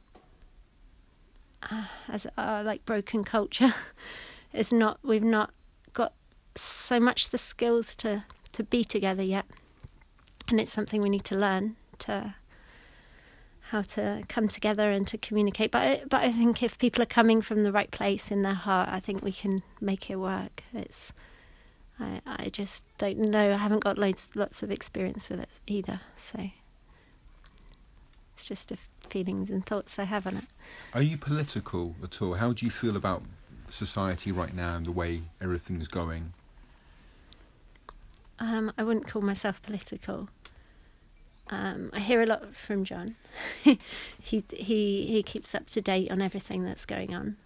uh, 1.70 1.84
as 2.08 2.26
like 2.36 2.84
broken 2.84 3.24
culture 3.24 3.74
is 4.52 4.72
not 4.72 4.98
we've 5.02 5.22
not 5.22 5.52
got 5.92 6.12
so 6.54 6.98
much 6.98 7.30
the 7.30 7.38
skills 7.38 7.94
to 7.96 8.24
to 8.52 8.62
be 8.62 8.84
together 8.84 9.22
yet, 9.22 9.44
and 10.48 10.60
it's 10.60 10.72
something 10.72 11.02
we 11.02 11.10
need 11.10 11.24
to 11.24 11.36
learn 11.36 11.76
to 11.98 12.34
how 13.70 13.82
to 13.82 14.22
come 14.28 14.48
together 14.48 14.90
and 14.90 15.06
to 15.08 15.18
communicate. 15.18 15.70
But 15.72 15.82
I, 15.82 16.02
but 16.08 16.22
I 16.22 16.30
think 16.30 16.62
if 16.62 16.78
people 16.78 17.02
are 17.02 17.06
coming 17.06 17.42
from 17.42 17.64
the 17.64 17.72
right 17.72 17.90
place 17.90 18.30
in 18.30 18.42
their 18.42 18.54
heart, 18.54 18.88
I 18.90 19.00
think 19.00 19.22
we 19.22 19.32
can 19.32 19.62
make 19.80 20.08
it 20.08 20.16
work. 20.16 20.62
It's 20.72 21.12
I 21.98 22.20
I 22.26 22.48
just 22.48 22.84
don't 22.98 23.18
know. 23.18 23.52
I 23.52 23.56
haven't 23.56 23.80
got 23.80 23.98
loads 23.98 24.30
lots 24.34 24.62
of 24.62 24.70
experience 24.70 25.28
with 25.28 25.40
it 25.40 25.50
either, 25.66 26.00
so 26.16 26.50
it's 28.36 28.44
just 28.44 28.68
the 28.68 28.76
feelings 29.08 29.48
and 29.48 29.64
thoughts 29.64 29.98
I 29.98 30.04
have 30.04 30.26
on 30.26 30.36
it. 30.36 30.44
Are 30.92 31.00
you 31.00 31.16
political 31.16 31.94
at 32.02 32.20
all? 32.20 32.34
How 32.34 32.52
do 32.52 32.66
you 32.66 32.70
feel 32.70 32.94
about 32.94 33.22
society 33.70 34.30
right 34.30 34.54
now 34.54 34.76
and 34.76 34.84
the 34.84 34.92
way 34.92 35.22
everything's 35.40 35.88
going? 35.88 36.34
Um, 38.38 38.74
I 38.76 38.82
wouldn't 38.82 39.08
call 39.08 39.22
myself 39.22 39.62
political. 39.62 40.28
Um, 41.48 41.88
I 41.94 42.00
hear 42.00 42.20
a 42.20 42.26
lot 42.26 42.54
from 42.54 42.84
John. 42.84 43.16
he 43.62 43.78
he 44.20 45.06
he 45.06 45.22
keeps 45.24 45.54
up 45.54 45.66
to 45.68 45.80
date 45.80 46.10
on 46.10 46.20
everything 46.20 46.62
that's 46.62 46.84
going 46.84 47.14
on, 47.14 47.38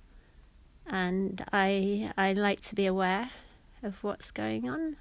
and 0.88 1.44
I 1.52 2.10
I 2.16 2.32
like 2.32 2.62
to 2.62 2.74
be 2.74 2.86
aware 2.86 3.30
of 3.84 4.02
what's 4.02 4.32
going 4.32 4.68
on 4.68 4.96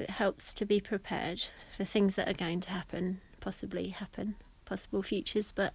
it 0.00 0.10
helps 0.10 0.54
to 0.54 0.64
be 0.64 0.80
prepared 0.80 1.42
for 1.76 1.84
things 1.84 2.16
that 2.16 2.28
are 2.28 2.34
going 2.34 2.60
to 2.60 2.70
happen, 2.70 3.20
possibly 3.40 3.88
happen, 3.88 4.36
possible 4.64 5.02
futures. 5.02 5.52
But 5.52 5.74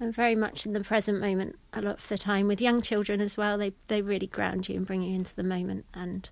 I'm 0.00 0.12
very 0.12 0.34
much 0.34 0.66
in 0.66 0.72
the 0.72 0.80
present 0.80 1.20
moment 1.20 1.58
a 1.72 1.80
lot 1.80 1.98
of 1.98 2.08
the 2.08 2.18
time 2.18 2.48
with 2.48 2.60
young 2.60 2.82
children 2.82 3.20
as 3.20 3.36
well. 3.36 3.58
They 3.58 3.72
they 3.88 4.02
really 4.02 4.26
ground 4.26 4.68
you 4.68 4.76
and 4.76 4.86
bring 4.86 5.02
you 5.02 5.14
into 5.14 5.34
the 5.34 5.42
moment. 5.42 5.86
And 5.94 6.28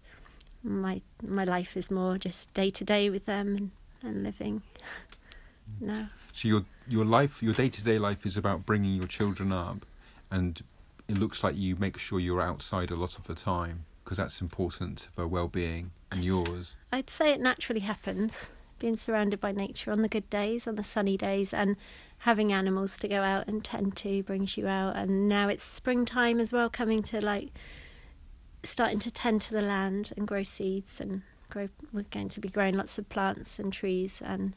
my 0.62 1.02
my 1.22 1.44
life 1.44 1.76
is 1.76 1.90
more 1.90 2.18
just 2.18 2.52
day 2.54 2.70
to 2.70 2.84
day 2.84 3.10
with 3.10 3.26
them 3.26 3.56
and, 3.56 3.70
and 4.02 4.22
living 4.22 4.62
mm. 5.80 5.80
now. 5.86 6.08
So 6.32 6.48
your 6.48 6.64
your 6.88 7.04
life, 7.04 7.42
your 7.42 7.54
day 7.54 7.68
to 7.68 7.84
day 7.84 7.98
life, 7.98 8.26
is 8.26 8.36
about 8.36 8.66
bringing 8.66 8.94
your 8.94 9.06
children 9.06 9.52
up, 9.52 9.86
and 10.30 10.62
it 11.08 11.18
looks 11.18 11.44
like 11.44 11.56
you 11.56 11.76
make 11.76 11.98
sure 11.98 12.18
you're 12.20 12.42
outside 12.42 12.90
a 12.90 12.96
lot 12.96 13.18
of 13.18 13.24
the 13.24 13.34
time 13.34 13.86
because 14.04 14.18
that's 14.18 14.40
important 14.40 15.08
for 15.14 15.26
well 15.26 15.48
being 15.48 15.92
and 16.10 16.22
yours. 16.22 16.76
I'd 16.92 17.10
say 17.10 17.32
it 17.32 17.40
naturally 17.40 17.80
happens. 17.80 18.50
Being 18.78 18.96
surrounded 18.96 19.40
by 19.40 19.52
nature 19.52 19.90
on 19.90 20.02
the 20.02 20.08
good 20.08 20.28
days, 20.28 20.66
on 20.66 20.74
the 20.74 20.82
sunny 20.82 21.16
days, 21.16 21.54
and 21.54 21.76
having 22.18 22.52
animals 22.52 22.98
to 22.98 23.08
go 23.08 23.22
out 23.22 23.46
and 23.46 23.64
tend 23.64 23.96
to 23.98 24.22
brings 24.24 24.56
you 24.56 24.66
out. 24.66 24.96
And 24.96 25.28
now 25.28 25.48
it's 25.48 25.64
springtime 25.64 26.38
as 26.40 26.52
well, 26.52 26.68
coming 26.68 27.02
to 27.04 27.24
like 27.24 27.50
starting 28.62 28.98
to 28.98 29.10
tend 29.10 29.40
to 29.42 29.54
the 29.54 29.62
land 29.62 30.12
and 30.16 30.26
grow 30.26 30.42
seeds 30.42 31.00
and 31.00 31.22
grow. 31.50 31.68
We're 31.92 32.02
going 32.02 32.28
to 32.30 32.40
be 32.40 32.48
growing 32.48 32.74
lots 32.74 32.98
of 32.98 33.08
plants 33.08 33.58
and 33.58 33.72
trees 33.72 34.20
and 34.24 34.54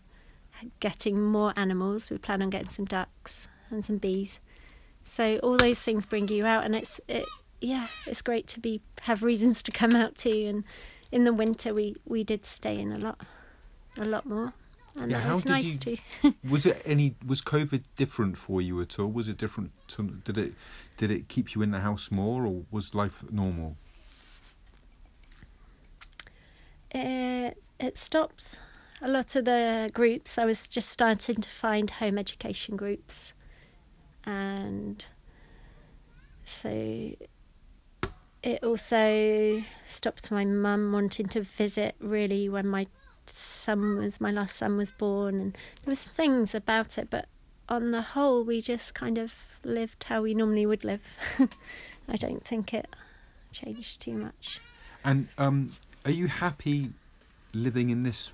getting 0.79 1.21
more 1.21 1.53
animals. 1.55 2.09
We 2.09 2.17
plan 2.17 2.41
on 2.41 2.49
getting 2.49 2.69
some 2.69 2.85
ducks 2.85 3.47
and 3.69 3.85
some 3.85 3.97
bees. 3.97 4.39
So 5.03 5.37
all 5.37 5.57
those 5.57 5.79
things 5.79 6.05
bring 6.05 6.27
you 6.27 6.45
out, 6.45 6.65
and 6.65 6.75
it's 6.75 6.99
it. 7.07 7.25
Yeah, 7.59 7.87
it's 8.05 8.21
great 8.21 8.47
to 8.49 8.59
be 8.59 8.81
have 9.01 9.23
reasons 9.23 9.63
to 9.63 9.71
come 9.71 9.95
out 9.95 10.15
too. 10.15 10.45
And 10.47 10.63
in 11.11 11.23
the 11.23 11.33
winter, 11.33 11.73
we 11.73 11.95
we 12.05 12.23
did 12.23 12.45
stay 12.45 12.79
in 12.79 12.91
a 12.91 12.99
lot, 12.99 13.21
a 13.97 14.05
lot 14.05 14.25
more, 14.25 14.53
and 14.95 15.09
Yeah, 15.11 15.21
that 15.23 15.33
was 15.33 15.45
nice 15.45 15.65
you- 15.85 15.97
too. 16.23 16.33
Was 16.49 16.65
it 16.65 16.81
any? 16.85 17.15
Was 17.25 17.41
COVID 17.41 17.83
different 17.95 18.37
for 18.37 18.61
you 18.61 18.79
at 18.81 18.99
all? 18.99 19.07
Was 19.11 19.27
it 19.27 19.37
different? 19.37 19.71
To, 19.89 20.03
did 20.03 20.37
it 20.37 20.53
did 20.97 21.09
it 21.11 21.27
keep 21.29 21.55
you 21.55 21.61
in 21.63 21.71
the 21.71 21.79
house 21.79 22.11
more, 22.11 22.45
or 22.45 22.63
was 22.71 22.93
life 22.93 23.23
normal? 23.31 23.75
It 26.91 27.57
it 27.79 27.97
stops 27.97 28.59
a 29.01 29.07
lot 29.07 29.35
of 29.35 29.45
the 29.45 29.89
groups. 29.93 30.37
I 30.37 30.45
was 30.45 30.67
just 30.67 30.89
starting 30.89 31.41
to 31.41 31.49
find 31.49 31.89
home 31.89 32.17
education 32.17 32.75
groups, 32.77 33.33
and 34.25 35.03
so 36.43 37.13
it 38.47 38.63
also 38.63 39.61
stopped 39.85 40.31
my 40.31 40.45
mum 40.45 40.93
wanting 40.93 41.27
to 41.27 41.41
visit 41.41 41.95
really 41.99 42.47
when 42.47 42.65
my 42.65 42.87
son 43.25 43.97
was 43.97 44.21
my 44.21 44.31
last 44.31 44.55
son 44.55 44.77
was 44.77 44.89
born, 44.89 45.41
and 45.41 45.53
there 45.83 45.91
was 45.91 46.03
things 46.03 46.55
about 46.55 46.97
it, 46.97 47.09
but 47.09 47.27
on 47.67 47.91
the 47.91 48.01
whole, 48.01 48.45
we 48.45 48.61
just 48.61 48.93
kind 48.93 49.17
of 49.17 49.33
lived 49.65 50.05
how 50.05 50.21
we 50.21 50.33
normally 50.33 50.65
would 50.65 50.85
live. 50.85 51.17
I 52.07 52.15
don't 52.15 52.41
think 52.41 52.73
it 52.73 52.87
changed 53.51 53.99
too 53.99 54.13
much. 54.13 54.61
And 55.03 55.27
um, 55.37 55.73
are 56.05 56.11
you 56.11 56.27
happy 56.27 56.91
living 57.51 57.89
in 57.89 58.03
this 58.03 58.31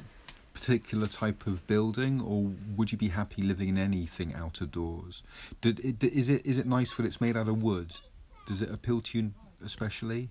particular 0.53 1.07
type 1.07 1.47
of 1.47 1.65
building, 1.65 2.21
or 2.21 2.51
would 2.77 2.91
you 2.91 2.99
be 2.99 3.09
happy 3.09 3.41
living 3.41 3.69
in 3.69 3.79
anything 3.79 4.35
out 4.35 4.61
of 4.61 4.69
doors? 4.69 5.23
Did 5.61 5.79
is 6.03 6.29
it 6.29 6.45
is 6.45 6.59
it 6.59 6.67
nice 6.67 6.93
that 6.93 7.05
it's 7.07 7.19
made 7.19 7.35
out 7.35 7.47
of 7.47 7.63
wood? 7.63 7.91
Does 8.45 8.61
it 8.61 8.69
appeal 8.69 9.01
to 9.01 9.17
you 9.17 9.31
especially, 9.63 10.29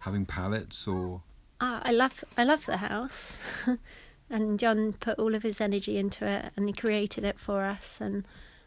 having 0.00 0.26
pallets 0.26 0.86
or? 0.86 1.22
Ah, 1.60 1.80
I 1.84 1.92
love 1.92 2.24
I 2.36 2.44
love 2.44 2.66
the 2.66 2.78
house, 2.78 3.36
and 4.30 4.58
John 4.58 4.94
put 4.94 5.18
all 5.18 5.34
of 5.34 5.42
his 5.42 5.60
energy 5.60 5.98
into 5.98 6.26
it, 6.26 6.52
and 6.56 6.68
he 6.68 6.72
created 6.72 7.24
it 7.24 7.38
for 7.38 7.64
us, 7.64 8.00
and 8.00 8.26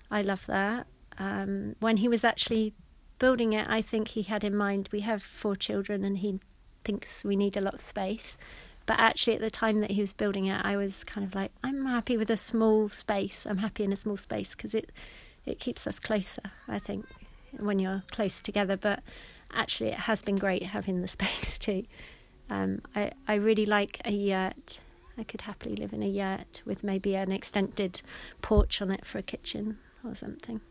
I 0.10 0.22
love 0.22 0.46
that. 0.48 0.88
Um, 1.20 1.76
when 1.80 1.98
he 1.98 2.08
was 2.08 2.24
actually 2.24 2.74
building 3.20 3.54
it, 3.54 3.68
I 3.70 3.82
think 3.82 4.10
he 4.10 4.22
had 4.22 4.44
in 4.44 4.56
mind 4.56 4.90
we 4.92 5.02
have 5.02 5.24
four 5.24 5.56
children, 5.56 6.04
and 6.04 6.20
he 6.20 6.40
thinks 6.84 7.24
we 7.24 7.36
need 7.36 7.58
a 7.58 7.62
lot 7.62 7.76
of 7.76 7.82
space. 7.82 8.38
But 8.86 9.00
actually, 9.00 9.36
at 9.36 9.42
the 9.42 9.52
time 9.52 9.80
that 9.80 9.92
he 9.92 10.00
was 10.00 10.14
building 10.14 10.46
it, 10.46 10.62
I 10.64 10.78
was 10.78 11.04
kind 11.04 11.28
of 11.28 11.36
like, 11.36 11.52
I'm 11.62 11.86
happy 11.86 12.16
with 12.16 12.30
a 12.30 12.38
small 12.38 12.88
space. 12.88 13.46
I'm 13.46 13.58
happy 13.58 13.84
in 13.84 13.92
a 13.92 13.98
small 13.98 14.16
space 14.18 14.56
because 14.56 14.74
it 14.74 14.92
it 15.46 15.60
keeps 15.60 15.88
us 15.88 16.00
closer. 16.00 16.42
I 16.68 16.80
think 16.80 17.06
when 17.58 17.80
you're 17.80 18.04
close 18.12 18.42
together, 18.42 18.78
but 18.78 19.02
actually, 19.54 19.92
it 19.92 20.00
has 20.00 20.22
been 20.22 20.36
great 20.36 20.64
having 20.64 21.02
the 21.02 21.08
space 21.18 21.58
too. 21.58 21.86
Um, 22.50 22.82
I, 22.96 23.12
I 23.28 23.36
really 23.36 23.66
like 23.66 24.02
a 24.06 24.12
yurt. 24.12 24.80
I 25.18 25.24
could 25.24 25.42
happily 25.42 25.76
live 25.76 25.94
in 25.94 26.04
a 26.04 26.08
yurt 26.08 26.62
with 26.66 26.84
maybe 26.84 27.16
an 27.16 27.32
extended 27.32 28.02
porch 28.42 28.82
on 28.82 28.92
it 28.92 29.06
for 29.06 29.18
a 29.18 29.24
kitchen 29.24 29.80
or 30.04 30.14
something. 30.14 30.62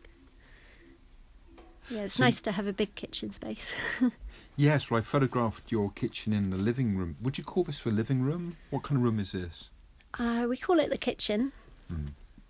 Yeah, 1.89 2.03
it's 2.03 2.15
So 2.15 2.23
nice 2.23 2.41
to 2.41 2.51
have 2.53 2.67
a 2.67 2.73
big 2.73 2.95
kitchen 2.95 3.31
space. 3.31 3.75
Yes, 4.59 4.89
well, 4.89 4.99
I 4.99 5.03
photographed 5.03 5.71
your 5.71 5.91
kitchen 5.91 6.33
in 6.33 6.49
the 6.49 6.57
living 6.57 6.97
room. 6.97 7.15
Would 7.21 7.37
you 7.37 7.43
call 7.43 7.63
this 7.63 7.85
a 7.85 7.89
living 7.89 8.23
room? 8.23 8.57
What 8.71 8.81
kind 8.81 8.97
of 8.97 9.03
room 9.03 9.19
is 9.19 9.31
this? 9.31 9.69
Uh, 10.17 10.47
we 10.49 10.57
call 10.57 10.79
it 10.79 10.89
the 10.89 10.97
kitchen. 10.97 11.51
Hmm. 11.87 12.07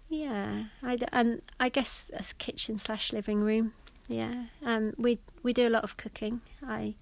Yeah, 0.07 0.63
I, 0.81 0.97
um, 1.11 1.41
I 1.59 1.67
guess 1.67 2.09
a 2.13 2.23
kitchen 2.35 2.79
slash 2.79 3.11
living 3.11 3.41
room. 3.41 3.73
Yeah, 4.07 4.45
um, 4.63 4.93
we 4.97 5.19
we 5.43 5.53
do 5.53 5.67
a 5.67 5.69
lot 5.69 5.83
of 5.83 5.97
cooking. 5.97 6.41
I 6.65 6.95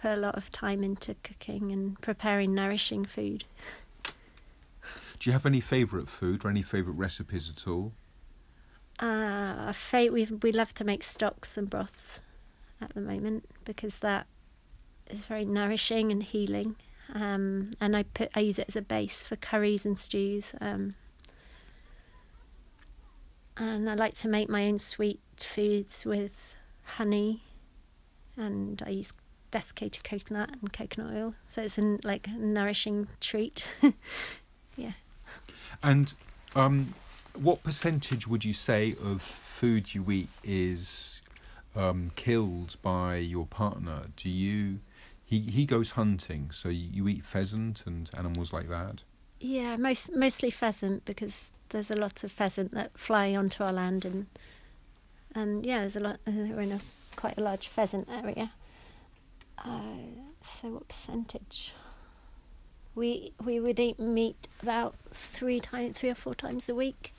put 0.00 0.12
a 0.12 0.16
lot 0.16 0.36
of 0.36 0.50
time 0.50 0.82
into 0.82 1.14
cooking 1.22 1.70
and 1.70 2.00
preparing 2.00 2.54
nourishing 2.54 3.04
food. 3.04 3.44
Do 5.18 5.28
you 5.28 5.32
have 5.32 5.46
any 5.46 5.60
favourite 5.60 6.08
food 6.08 6.44
or 6.44 6.48
any 6.48 6.62
favourite 6.62 6.98
recipes 6.98 7.50
at 7.50 7.68
all? 7.68 7.92
Uh, 8.98 9.72
we 9.92 10.26
we 10.42 10.52
love 10.52 10.74
to 10.74 10.84
make 10.84 11.02
stocks 11.02 11.56
and 11.56 11.70
broths 11.70 12.20
at 12.80 12.94
the 12.94 13.00
moment 13.00 13.44
because 13.64 13.98
that 13.98 14.26
is 15.08 15.26
very 15.26 15.44
nourishing 15.44 16.10
and 16.10 16.22
healing. 16.22 16.76
Um, 17.14 17.72
and 17.80 17.96
I 17.96 18.04
put 18.04 18.30
I 18.34 18.40
use 18.40 18.58
it 18.58 18.66
as 18.68 18.76
a 18.76 18.82
base 18.82 19.22
for 19.22 19.36
curries 19.36 19.84
and 19.84 19.98
stews. 19.98 20.54
Um, 20.60 20.94
and 23.56 23.88
I 23.88 23.94
like 23.94 24.16
to 24.18 24.28
make 24.28 24.48
my 24.48 24.66
own 24.66 24.78
sweet 24.78 25.20
foods 25.38 26.04
with 26.04 26.54
honey, 26.84 27.42
and 28.36 28.82
I 28.86 28.90
use 28.90 29.12
desiccated 29.50 30.04
coconut 30.04 30.50
and 30.60 30.72
coconut 30.72 31.14
oil, 31.14 31.34
so 31.46 31.62
it's 31.62 31.78
a 31.78 31.98
like 32.04 32.28
nourishing 32.28 33.08
treat. 33.20 33.68
yeah. 34.76 34.92
And 35.82 36.12
um, 36.54 36.94
what 37.34 37.62
percentage 37.62 38.26
would 38.26 38.44
you 38.44 38.52
say 38.52 38.94
of 39.02 39.22
food 39.22 39.94
you 39.94 40.10
eat 40.10 40.28
is 40.44 41.22
um, 41.74 42.10
killed 42.16 42.76
by 42.82 43.16
your 43.16 43.46
partner? 43.46 44.06
Do 44.16 44.28
you? 44.28 44.80
He 45.24 45.40
he 45.40 45.64
goes 45.64 45.92
hunting, 45.92 46.50
so 46.50 46.68
you 46.68 47.08
eat 47.08 47.24
pheasant 47.24 47.84
and 47.86 48.10
animals 48.16 48.52
like 48.52 48.68
that. 48.68 49.02
Yeah, 49.40 49.76
most 49.76 50.14
mostly 50.14 50.50
pheasant 50.50 51.06
because 51.06 51.50
there's 51.70 51.90
a 51.90 51.96
lot 51.96 52.22
of 52.24 52.30
pheasant 52.30 52.72
that 52.72 52.98
fly 52.98 53.34
onto 53.34 53.64
our 53.64 53.72
land 53.72 54.04
and 54.04 54.26
and 55.34 55.64
yeah, 55.64 55.80
there's 55.80 55.96
a 55.96 56.00
lot. 56.00 56.20
Uh, 56.26 56.32
we're 56.32 56.60
in 56.60 56.72
a 56.72 56.80
quite 57.16 57.38
a 57.38 57.42
large 57.42 57.68
pheasant 57.68 58.08
area. 58.10 58.52
Uh, 59.58 59.80
so 60.42 60.68
what 60.68 60.88
percentage? 60.88 61.72
We 62.94 63.32
we 63.42 63.60
would 63.60 63.80
eat 63.80 63.98
meat 63.98 64.48
about 64.62 64.94
three 65.12 65.60
times, 65.60 65.96
three 65.98 66.10
or 66.10 66.14
four 66.14 66.34
times 66.34 66.68
a 66.68 66.74
week, 66.74 67.14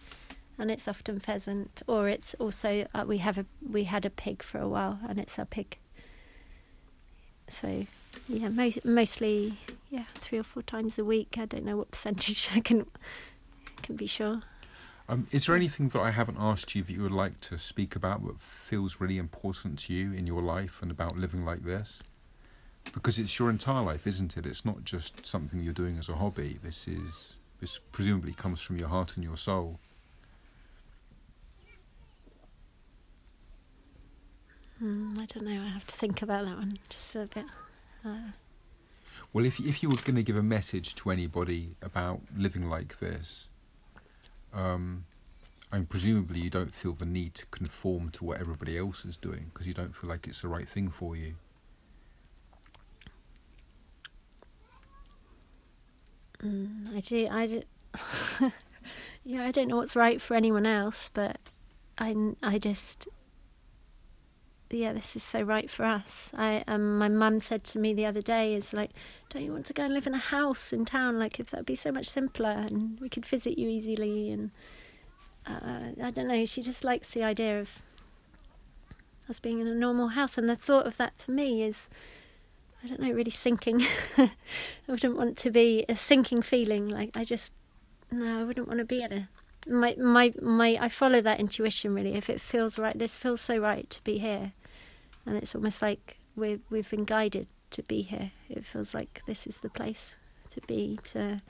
and 0.59 0.69
it's 0.69 0.87
often 0.87 1.19
pheasant, 1.19 1.81
or 1.87 2.07
it's 2.09 2.35
also 2.35 2.87
uh, 2.93 3.05
we 3.07 3.17
have 3.17 3.37
a 3.37 3.45
we 3.67 3.85
had 3.85 4.05
a 4.05 4.09
pig 4.09 4.43
for 4.43 4.59
a 4.59 4.67
while, 4.67 4.99
and 5.07 5.17
it's 5.17 5.39
a 5.39 5.45
pig. 5.45 5.77
So, 7.47 7.85
yeah, 8.27 8.49
mo- 8.49 8.71
mostly 8.83 9.57
yeah, 9.89 10.05
three 10.15 10.39
or 10.39 10.43
four 10.43 10.63
times 10.63 10.97
a 10.97 11.05
week. 11.05 11.37
I 11.37 11.45
don't 11.45 11.65
know 11.65 11.77
what 11.77 11.91
percentage 11.91 12.49
I 12.55 12.59
can 12.59 12.85
can 13.81 13.95
be 13.95 14.07
sure. 14.07 14.41
Um, 15.09 15.27
is 15.31 15.45
there 15.45 15.55
anything 15.55 15.89
that 15.89 15.99
I 15.99 16.11
haven't 16.11 16.37
asked 16.39 16.73
you 16.73 16.83
that 16.83 16.91
you 16.91 17.01
would 17.01 17.11
like 17.11 17.41
to 17.41 17.57
speak 17.57 17.95
about 17.95 18.25
that 18.25 18.39
feels 18.39 19.01
really 19.01 19.17
important 19.17 19.79
to 19.79 19.93
you 19.93 20.13
in 20.13 20.25
your 20.25 20.41
life 20.41 20.81
and 20.81 20.89
about 20.89 21.17
living 21.17 21.43
like 21.43 21.63
this? 21.65 21.99
Because 22.93 23.19
it's 23.19 23.37
your 23.37 23.49
entire 23.49 23.83
life, 23.83 24.07
isn't 24.07 24.37
it? 24.37 24.45
It's 24.45 24.63
not 24.63 24.85
just 24.85 25.25
something 25.25 25.61
you're 25.61 25.73
doing 25.73 25.97
as 25.97 26.07
a 26.07 26.15
hobby. 26.15 26.59
This 26.63 26.87
is 26.87 27.35
this 27.59 27.79
presumably 27.91 28.33
comes 28.33 28.61
from 28.61 28.77
your 28.77 28.87
heart 28.87 29.15
and 29.15 29.23
your 29.23 29.37
soul. 29.37 29.79
Mm, 34.81 35.19
I 35.19 35.25
don't 35.25 35.43
know. 35.43 35.61
I 35.61 35.67
have 35.67 35.85
to 35.85 35.93
think 35.93 36.21
about 36.21 36.45
that 36.45 36.57
one 36.57 36.73
just 36.89 37.15
a 37.15 37.27
bit. 37.27 37.45
Well, 39.33 39.45
if 39.45 39.59
if 39.59 39.81
you 39.81 39.89
were 39.89 39.97
going 39.97 40.15
to 40.15 40.23
give 40.23 40.37
a 40.37 40.43
message 40.43 40.95
to 40.95 41.09
anybody 41.09 41.69
about 41.81 42.21
living 42.35 42.69
like 42.69 42.99
this, 42.99 43.47
um, 44.53 45.05
and 45.71 45.87
presumably 45.87 46.41
you 46.41 46.49
don't 46.49 46.73
feel 46.73 46.93
the 46.93 47.05
need 47.05 47.33
to 47.35 47.45
conform 47.47 48.09
to 48.11 48.25
what 48.25 48.41
everybody 48.41 48.77
else 48.77 49.05
is 49.05 49.15
doing 49.15 49.51
because 49.53 49.67
you 49.67 49.73
don't 49.73 49.95
feel 49.95 50.09
like 50.09 50.27
it's 50.27 50.41
the 50.41 50.47
right 50.49 50.67
thing 50.67 50.89
for 50.89 51.15
you. 51.15 51.35
Mm, 56.43 56.95
I 56.95 56.99
do. 56.99 57.27
I 57.29 57.47
do. 57.47 57.61
yeah, 59.23 59.43
I 59.43 59.51
don't 59.51 59.67
know 59.67 59.77
what's 59.77 59.95
right 59.95 60.21
for 60.21 60.35
anyone 60.35 60.65
else, 60.65 61.09
but 61.13 61.37
I, 61.97 62.15
I 62.41 62.57
just, 62.57 63.07
yeah, 64.73 64.93
this 64.93 65.15
is 65.15 65.23
so 65.23 65.41
right 65.41 65.69
for 65.69 65.85
us. 65.85 66.31
I, 66.35 66.63
um, 66.67 66.97
my 66.97 67.09
mum 67.09 67.39
said 67.39 67.63
to 67.65 67.79
me 67.79 67.93
the 67.93 68.05
other 68.05 68.21
day, 68.21 68.55
"Is 68.55 68.73
like, 68.73 68.91
don't 69.29 69.43
you 69.43 69.51
want 69.51 69.65
to 69.67 69.73
go 69.73 69.83
and 69.83 69.93
live 69.93 70.07
in 70.07 70.13
a 70.13 70.19
house 70.19 70.71
in 70.71 70.85
town? 70.85 71.19
Like, 71.19 71.39
if 71.39 71.51
that'd 71.51 71.65
be 71.65 71.75
so 71.75 71.91
much 71.91 72.07
simpler, 72.07 72.49
and 72.49 72.99
we 72.99 73.09
could 73.09 73.25
visit 73.25 73.57
you 73.57 73.67
easily." 73.67 74.31
And 74.31 74.51
uh, 75.45 76.03
I 76.03 76.11
don't 76.11 76.27
know. 76.27 76.45
She 76.45 76.61
just 76.61 76.83
likes 76.83 77.09
the 77.09 77.23
idea 77.23 77.59
of 77.59 77.81
us 79.29 79.39
being 79.39 79.59
in 79.59 79.67
a 79.67 79.75
normal 79.75 80.09
house, 80.09 80.37
and 80.37 80.47
the 80.47 80.55
thought 80.55 80.87
of 80.87 80.97
that 80.97 81.17
to 81.19 81.31
me 81.31 81.63
is 81.63 81.87
I 82.83 82.87
don't 82.87 82.99
know, 82.99 83.11
really 83.11 83.31
sinking. 83.31 83.83
I 84.17 84.31
wouldn't 84.87 85.15
want 85.15 85.37
to 85.37 85.51
be 85.51 85.85
a 85.87 85.95
sinking 85.95 86.41
feeling. 86.41 86.87
Like 86.87 87.11
I 87.15 87.23
just 87.23 87.53
no, 88.11 88.41
I 88.41 88.43
wouldn't 88.43 88.67
want 88.67 88.79
to 88.79 88.85
be 88.85 89.03
in 89.03 89.13
a 89.13 89.29
my 89.67 89.95
my 89.97 90.33
my. 90.41 90.77
I 90.79 90.89
follow 90.89 91.21
that 91.21 91.39
intuition 91.39 91.93
really. 91.93 92.15
If 92.15 92.29
it 92.29 92.41
feels 92.41 92.79
right, 92.79 92.97
this 92.97 93.17
feels 93.17 93.41
so 93.41 93.57
right 93.57 93.89
to 93.89 94.03
be 94.03 94.17
here, 94.17 94.53
and 95.25 95.37
it's 95.37 95.55
almost 95.55 95.81
like 95.81 96.17
we 96.35 96.59
we've 96.69 96.89
been 96.89 97.05
guided 97.05 97.47
to 97.71 97.83
be 97.83 98.01
here. 98.01 98.31
It 98.49 98.65
feels 98.65 98.93
like 98.93 99.21
this 99.25 99.47
is 99.47 99.57
the 99.57 99.69
place 99.69 100.15
to 100.49 100.61
be 100.67 100.99
to 101.03 101.41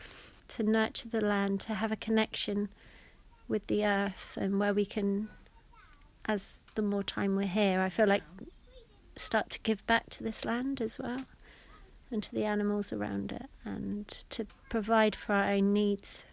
to 0.49 0.63
nurture 0.63 1.09
the 1.09 1.21
land, 1.21 1.61
to 1.61 1.73
have 1.75 1.91
a 1.91 1.95
connection 1.95 2.69
with 3.47 3.67
the 3.67 3.85
earth, 3.85 4.37
and 4.39 4.59
where 4.59 4.73
we 4.73 4.85
can, 4.85 5.29
as 6.25 6.61
the 6.75 6.81
more 6.81 7.03
time 7.03 7.35
we're 7.35 7.47
here, 7.47 7.81
I 7.81 7.89
feel 7.89 8.07
like 8.07 8.23
start 9.15 9.49
to 9.51 9.59
give 9.59 9.85
back 9.87 10.09
to 10.09 10.23
this 10.23 10.45
land 10.45 10.81
as 10.81 10.99
well 10.99 11.25
and 12.09 12.21
to 12.23 12.33
the 12.33 12.45
animals 12.45 12.91
around 12.91 13.31
it 13.31 13.49
and 13.63 14.07
to 14.29 14.45
provide 14.69 15.15
for 15.15 15.33
our 15.33 15.51
own 15.51 15.73
needs 15.73 16.25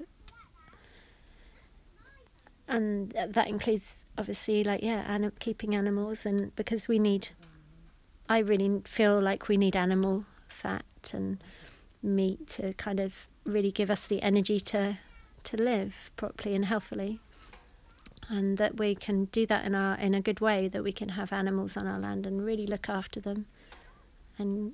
and 2.68 3.10
that 3.10 3.48
includes 3.48 4.04
obviously 4.16 4.62
like 4.62 4.82
yeah 4.82 5.04
and 5.08 5.38
keeping 5.38 5.74
animals 5.74 6.26
and 6.26 6.54
because 6.54 6.86
we 6.86 6.98
need 6.98 7.28
i 8.28 8.38
really 8.38 8.82
feel 8.84 9.20
like 9.20 9.48
we 9.48 9.56
need 9.56 9.74
animal 9.74 10.24
fat 10.46 10.84
and 11.12 11.42
meat 12.02 12.46
to 12.46 12.72
kind 12.74 13.00
of 13.00 13.26
really 13.44 13.72
give 13.72 13.90
us 13.90 14.06
the 14.06 14.22
energy 14.22 14.60
to 14.60 14.98
to 15.44 15.56
live 15.56 16.10
properly 16.16 16.54
and 16.54 16.66
healthily. 16.66 17.20
And 18.28 18.58
that 18.58 18.76
we 18.76 18.94
can 18.94 19.26
do 19.26 19.46
that 19.46 19.64
in 19.64 19.74
our 19.74 19.96
in 19.96 20.14
a 20.14 20.20
good 20.20 20.40
way 20.40 20.68
that 20.68 20.84
we 20.84 20.92
can 20.92 21.10
have 21.10 21.32
animals 21.32 21.76
on 21.76 21.86
our 21.86 21.98
land 21.98 22.26
and 22.26 22.44
really 22.44 22.66
look 22.66 22.88
after 22.88 23.20
them 23.20 23.46
and 24.36 24.72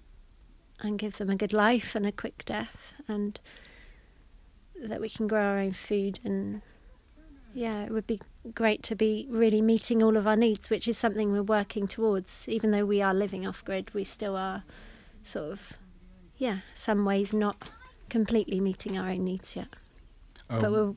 and 0.81 0.99
give 0.99 1.19
them 1.19 1.31
a 1.31 1.37
good 1.37 1.53
life 1.53 1.95
and 1.95 2.05
a 2.05 2.11
quick 2.11 2.45
death 2.45 2.95
and 3.07 3.39
that 4.75 5.01
we 5.01 5.09
can 5.09 5.29
grow 5.29 5.41
our 5.41 5.59
own 5.59 5.73
food 5.73 6.19
and 6.25 6.63
yeah 7.55 7.85
it 7.85 7.91
would 7.91 8.07
be 8.07 8.21
great 8.53 8.83
to 8.83 8.95
be 8.95 9.27
really 9.31 9.63
meeting 9.63 10.03
all 10.03 10.17
of 10.17 10.27
our 10.27 10.37
needs 10.37 10.69
which 10.69 10.87
is 10.87 10.99
something 10.99 11.33
we're 11.33 11.43
working 11.43 11.87
towards. 11.87 12.49
Even 12.49 12.73
though 12.73 12.85
we 12.85 13.01
are 13.01 13.15
living 13.15 13.47
off 13.47 13.65
grid 13.65 13.93
we 13.95 14.05
still 14.05 14.37
are 14.37 14.65
sort 15.23 15.53
of 15.53 15.73
yeah 16.37 16.59
some 16.75 17.05
ways 17.05 17.33
not 17.33 17.71
completely 18.11 18.61
meeting 18.61 18.99
our 18.99 19.09
own 19.09 19.25
needs 19.25 19.57
yet. 19.57 19.69
Um, 20.51 20.61
but 20.61 20.71
we'll 20.71 20.97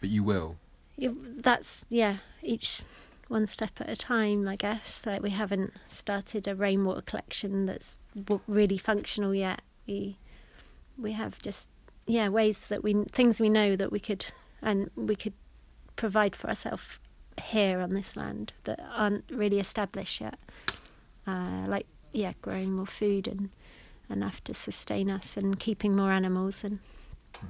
but 0.00 0.08
you 0.08 0.24
will. 0.24 0.56
That's 0.98 1.84
yeah 1.88 2.16
each 2.42 2.82
one 3.28 3.46
step 3.46 3.80
at 3.80 3.88
a 3.88 3.96
time 3.96 4.48
i 4.48 4.56
guess. 4.56 5.04
Like 5.06 5.22
we 5.22 5.30
haven't 5.30 5.72
started 5.88 6.48
a 6.48 6.54
rainwater 6.54 7.02
collection 7.02 7.66
that's 7.66 7.98
really 8.46 8.78
functional 8.78 9.34
yet. 9.34 9.62
We 9.86 10.18
we 10.98 11.12
have 11.12 11.40
just 11.40 11.68
yeah 12.06 12.28
ways 12.28 12.66
that 12.66 12.82
we 12.82 13.04
things 13.12 13.40
we 13.40 13.48
know 13.48 13.76
that 13.76 13.92
we 13.92 14.00
could 14.00 14.26
and 14.60 14.90
we 14.96 15.16
could 15.16 15.34
provide 15.96 16.34
for 16.36 16.48
ourselves 16.48 16.98
here 17.42 17.80
on 17.80 17.94
this 17.94 18.16
land 18.16 18.52
that 18.64 18.80
aren't 18.94 19.24
really 19.30 19.58
established 19.58 20.20
yet 20.20 20.38
uh, 21.26 21.64
like 21.66 21.86
yeah 22.12 22.32
growing 22.42 22.72
more 22.72 22.86
food 22.86 23.26
and 23.26 23.50
enough 24.10 24.44
to 24.44 24.52
sustain 24.52 25.10
us 25.10 25.36
and 25.36 25.58
keeping 25.58 25.96
more 25.96 26.12
animals 26.12 26.62
and 26.62 26.78
mm. 27.34 27.48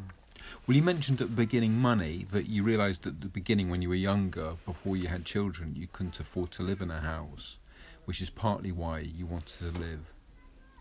Well, 0.66 0.76
you 0.76 0.82
mentioned 0.82 1.20
at 1.20 1.28
the 1.28 1.34
beginning 1.34 1.78
money 1.78 2.26
that 2.30 2.48
you 2.48 2.62
realised 2.62 3.06
at 3.06 3.20
the 3.20 3.28
beginning 3.28 3.68
when 3.68 3.82
you 3.82 3.88
were 3.88 3.94
younger, 3.96 4.54
before 4.64 4.96
you 4.96 5.08
had 5.08 5.24
children, 5.24 5.74
you 5.74 5.88
couldn't 5.92 6.20
afford 6.20 6.50
to 6.52 6.62
live 6.62 6.82
in 6.82 6.90
a 6.90 7.00
house, 7.00 7.58
which 8.04 8.20
is 8.20 8.30
partly 8.30 8.70
why 8.70 9.00
you 9.00 9.26
wanted 9.26 9.58
to 9.58 9.80
live 9.80 10.12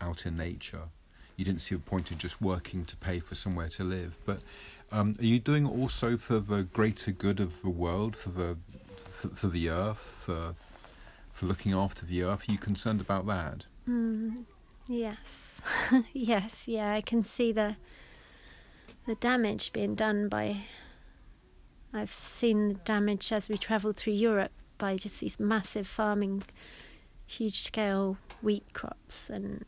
out 0.00 0.26
in 0.26 0.36
nature. 0.36 0.82
You 1.36 1.44
didn't 1.44 1.62
see 1.62 1.74
a 1.74 1.78
point 1.78 2.12
in 2.12 2.18
just 2.18 2.40
working 2.40 2.84
to 2.84 2.96
pay 2.96 3.18
for 3.18 3.34
somewhere 3.34 3.68
to 3.70 3.82
live. 3.84 4.20
But 4.24 4.40
um, 4.92 5.16
are 5.18 5.24
you 5.24 5.38
doing 5.38 5.66
also 5.66 6.16
for 6.16 6.38
the 6.38 6.62
greater 6.62 7.10
good 7.10 7.40
of 7.40 7.62
the 7.62 7.70
world, 7.70 8.14
for 8.14 8.28
the 8.28 8.58
for, 9.10 9.28
for 9.28 9.48
the 9.48 9.70
earth, 9.70 9.98
for 9.98 10.54
for 11.32 11.46
looking 11.46 11.72
after 11.72 12.04
the 12.04 12.22
earth? 12.22 12.48
Are 12.48 12.52
you 12.52 12.58
concerned 12.58 13.00
about 13.00 13.26
that? 13.26 13.66
Mm, 13.88 14.44
yes, 14.86 15.60
yes, 16.12 16.68
yeah. 16.68 16.92
I 16.92 17.00
can 17.00 17.24
see 17.24 17.52
the 17.52 17.76
the 19.06 19.14
damage 19.14 19.72
being 19.72 19.94
done 19.94 20.28
by. 20.28 20.64
I've 21.94 22.10
seen 22.10 22.68
the 22.68 22.74
damage 22.74 23.32
as 23.32 23.48
we 23.48 23.58
travelled 23.58 23.96
through 23.96 24.14
Europe 24.14 24.52
by 24.78 24.96
just 24.96 25.20
these 25.20 25.38
massive 25.38 25.86
farming, 25.86 26.42
huge 27.26 27.60
scale 27.60 28.16
wheat 28.40 28.72
crops, 28.72 29.30
and 29.30 29.64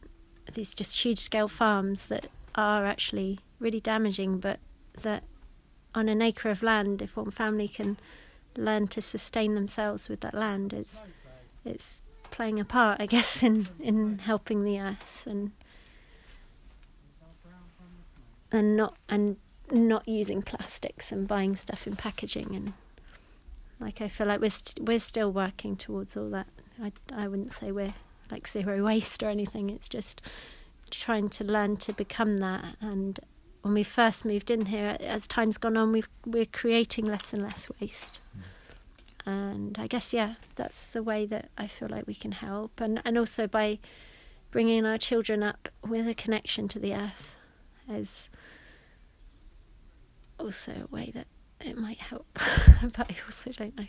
these 0.52 0.74
just 0.74 1.02
huge 1.02 1.18
scale 1.18 1.48
farms 1.48 2.08
that 2.08 2.28
are 2.54 2.84
actually 2.84 3.40
really 3.58 3.80
damaging, 3.80 4.38
but 4.38 4.58
that 5.02 5.24
on 5.94 6.08
an 6.08 6.22
acre 6.22 6.50
of 6.50 6.62
land, 6.62 7.02
if 7.02 7.16
one 7.16 7.30
family 7.30 7.68
can 7.68 7.96
learn 8.56 8.88
to 8.88 9.00
sustain 9.00 9.54
themselves 9.54 10.08
with 10.08 10.20
that 10.20 10.34
land. 10.34 10.72
It's 10.72 11.02
it's 11.64 12.02
playing 12.30 12.60
a 12.60 12.64
part, 12.64 13.00
I 13.00 13.06
guess, 13.14 13.42
in 13.42 13.68
in 13.80 14.18
helping 14.18 14.64
the 14.64 14.80
earth 14.80 15.26
and 15.26 15.52
and 18.52 18.76
not 18.76 18.96
and 19.08 19.36
not 19.70 20.06
using 20.06 20.42
plastics 20.42 21.10
and 21.10 21.26
buying 21.26 21.56
stuff 21.56 21.86
in 21.86 21.96
packaging 21.96 22.54
and 22.54 22.74
like 23.80 24.00
I 24.00 24.08
feel 24.08 24.26
like 24.26 24.40
we're 24.40 24.50
st- 24.50 24.86
we're 24.86 24.98
still 24.98 25.32
working 25.32 25.76
towards 25.76 26.16
all 26.16 26.30
that. 26.30 26.46
I 26.82 26.92
I 27.12 27.28
wouldn't 27.28 27.52
say 27.52 27.72
we're 27.72 27.94
like 28.30 28.46
zero 28.46 28.84
waste 28.84 29.22
or 29.22 29.28
anything. 29.28 29.70
It's 29.70 29.88
just 29.88 30.20
trying 30.90 31.28
to 31.30 31.44
learn 31.44 31.76
to 31.78 31.92
become 31.92 32.38
that. 32.38 32.76
And 32.80 33.18
when 33.64 33.72
we 33.72 33.82
first 33.82 34.26
moved 34.26 34.50
in 34.50 34.66
here, 34.66 34.98
as 35.00 35.26
time's 35.26 35.56
gone 35.56 35.78
on, 35.78 35.90
we've 35.90 36.08
we're 36.26 36.44
creating 36.44 37.06
less 37.06 37.32
and 37.32 37.42
less 37.42 37.66
waste. 37.80 38.20
Mm. 38.36 38.42
And 39.26 39.78
I 39.78 39.86
guess 39.86 40.12
yeah, 40.12 40.34
that's 40.54 40.92
the 40.92 41.02
way 41.02 41.24
that 41.24 41.48
I 41.56 41.66
feel 41.66 41.88
like 41.88 42.06
we 42.06 42.14
can 42.14 42.32
help, 42.32 42.78
and 42.78 43.00
and 43.06 43.16
also 43.16 43.46
by 43.46 43.78
bringing 44.50 44.84
our 44.84 44.98
children 44.98 45.42
up 45.42 45.70
with 45.82 46.06
a 46.06 46.14
connection 46.14 46.68
to 46.68 46.78
the 46.78 46.94
earth 46.94 47.36
is 47.88 48.28
also 50.38 50.86
a 50.86 50.94
way 50.94 51.10
that 51.14 51.26
it 51.58 51.78
might 51.78 52.00
help, 52.00 52.26
but 52.82 53.10
I 53.10 53.16
also 53.24 53.50
don't 53.50 53.74
know. 53.78 53.86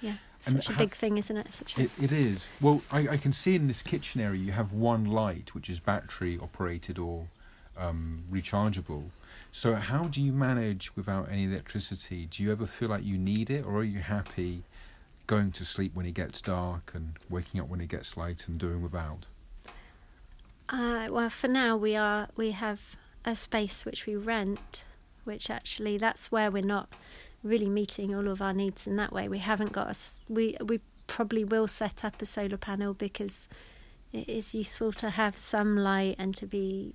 Yeah, 0.00 0.16
such 0.40 0.68
and 0.68 0.76
a 0.76 0.78
big 0.78 0.94
thing, 0.94 1.18
isn't 1.18 1.36
it? 1.36 1.52
Such 1.52 1.78
it, 1.78 1.90
it 2.00 2.10
is. 2.10 2.46
Well, 2.58 2.80
I, 2.90 3.08
I, 3.08 3.16
can 3.18 3.34
see 3.34 3.54
in 3.54 3.68
this 3.68 3.82
kitchen 3.82 4.22
area 4.22 4.40
you 4.40 4.52
have 4.52 4.72
one 4.72 5.04
light, 5.04 5.54
which 5.54 5.68
is 5.68 5.78
battery 5.78 6.38
operated 6.40 6.98
or 6.98 7.26
um, 7.76 8.24
rechargeable. 8.30 9.10
So, 9.52 9.74
how 9.74 10.04
do 10.04 10.22
you 10.22 10.32
manage 10.32 10.94
without 10.96 11.28
any 11.30 11.44
electricity? 11.44 12.26
Do 12.26 12.42
you 12.42 12.52
ever 12.52 12.66
feel 12.66 12.88
like 12.88 13.04
you 13.04 13.18
need 13.18 13.50
it, 13.50 13.64
or 13.64 13.76
are 13.76 13.84
you 13.84 14.00
happy 14.00 14.64
going 15.26 15.52
to 15.52 15.64
sleep 15.64 15.94
when 15.94 16.06
it 16.06 16.14
gets 16.14 16.42
dark 16.42 16.92
and 16.94 17.14
waking 17.30 17.60
up 17.60 17.68
when 17.68 17.80
it 17.80 17.88
gets 17.88 18.16
light 18.16 18.46
and 18.48 18.58
doing 18.58 18.82
without? 18.82 19.26
Uh, 20.68 21.08
well, 21.10 21.30
for 21.30 21.48
now 21.48 21.76
we 21.76 21.94
are 21.94 22.28
we 22.36 22.52
have 22.52 22.80
a 23.24 23.34
space 23.34 23.84
which 23.84 24.06
we 24.06 24.16
rent 24.16 24.84
which 25.24 25.50
actually 25.50 25.98
that's 25.98 26.30
where 26.30 26.50
we're 26.50 26.62
not 26.62 26.88
really 27.42 27.68
meeting 27.68 28.14
all 28.14 28.28
of 28.28 28.40
our 28.40 28.52
needs 28.52 28.86
in 28.86 28.96
that 28.96 29.12
way. 29.12 29.28
We 29.28 29.38
haven't 29.38 29.72
got 29.72 29.88
us. 29.88 30.20
We 30.28 30.56
we 30.64 30.80
probably 31.06 31.44
will 31.44 31.66
set 31.66 32.04
up 32.04 32.20
a 32.22 32.26
solar 32.26 32.56
panel 32.56 32.94
because 32.94 33.48
it 34.12 34.28
is 34.28 34.54
useful 34.54 34.92
to 34.92 35.10
have 35.10 35.36
some 35.36 35.76
light 35.76 36.16
and 36.18 36.34
to 36.36 36.46
be 36.46 36.94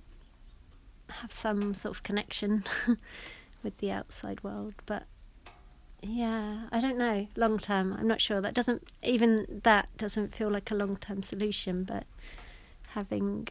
have 1.10 1.32
some 1.32 1.74
sort 1.74 1.94
of 1.94 2.02
connection 2.02 2.64
with 3.62 3.78
the 3.78 3.90
outside 3.90 4.42
world. 4.42 4.74
But 4.86 5.04
yeah, 6.02 6.66
I 6.72 6.80
don't 6.80 6.98
know. 6.98 7.28
Long 7.36 7.58
term, 7.58 7.92
I'm 7.92 8.08
not 8.08 8.20
sure. 8.20 8.40
That 8.40 8.54
doesn't 8.54 8.88
even 9.02 9.60
that 9.64 9.88
doesn't 9.96 10.34
feel 10.34 10.50
like 10.50 10.70
a 10.70 10.74
long 10.74 10.96
term 10.96 11.22
solution. 11.22 11.84
But 11.84 12.04
having 12.88 13.48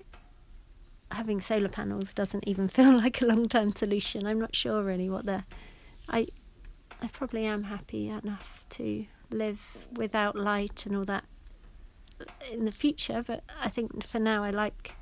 having 1.12 1.42
solar 1.42 1.70
panels 1.70 2.14
doesn't 2.14 2.48
even 2.48 2.68
feel 2.78 2.96
like 2.98 3.22
a 3.22 3.26
long 3.26 3.48
term 3.48 3.76
solution. 3.76 4.26
I'm 4.26 4.40
not 4.40 4.56
sure 4.56 4.84
really 4.84 5.10
what 5.10 5.26
the 5.26 5.44
I 6.08 6.28
I 7.02 7.08
probably 7.08 7.46
am 7.46 7.64
happy 7.64 8.10
enough 8.10 8.66
to 8.72 9.06
live 9.32 9.78
without 9.94 10.36
light 10.36 10.86
and 10.86 10.96
all 10.96 11.06
that 11.06 11.26
in 12.52 12.66
the 12.66 12.72
future, 12.72 13.24
but 13.26 13.44
I 13.62 13.70
think 13.70 14.04
for 14.04 14.20
now 14.20 14.44
I 14.44 14.50
like 14.50 14.96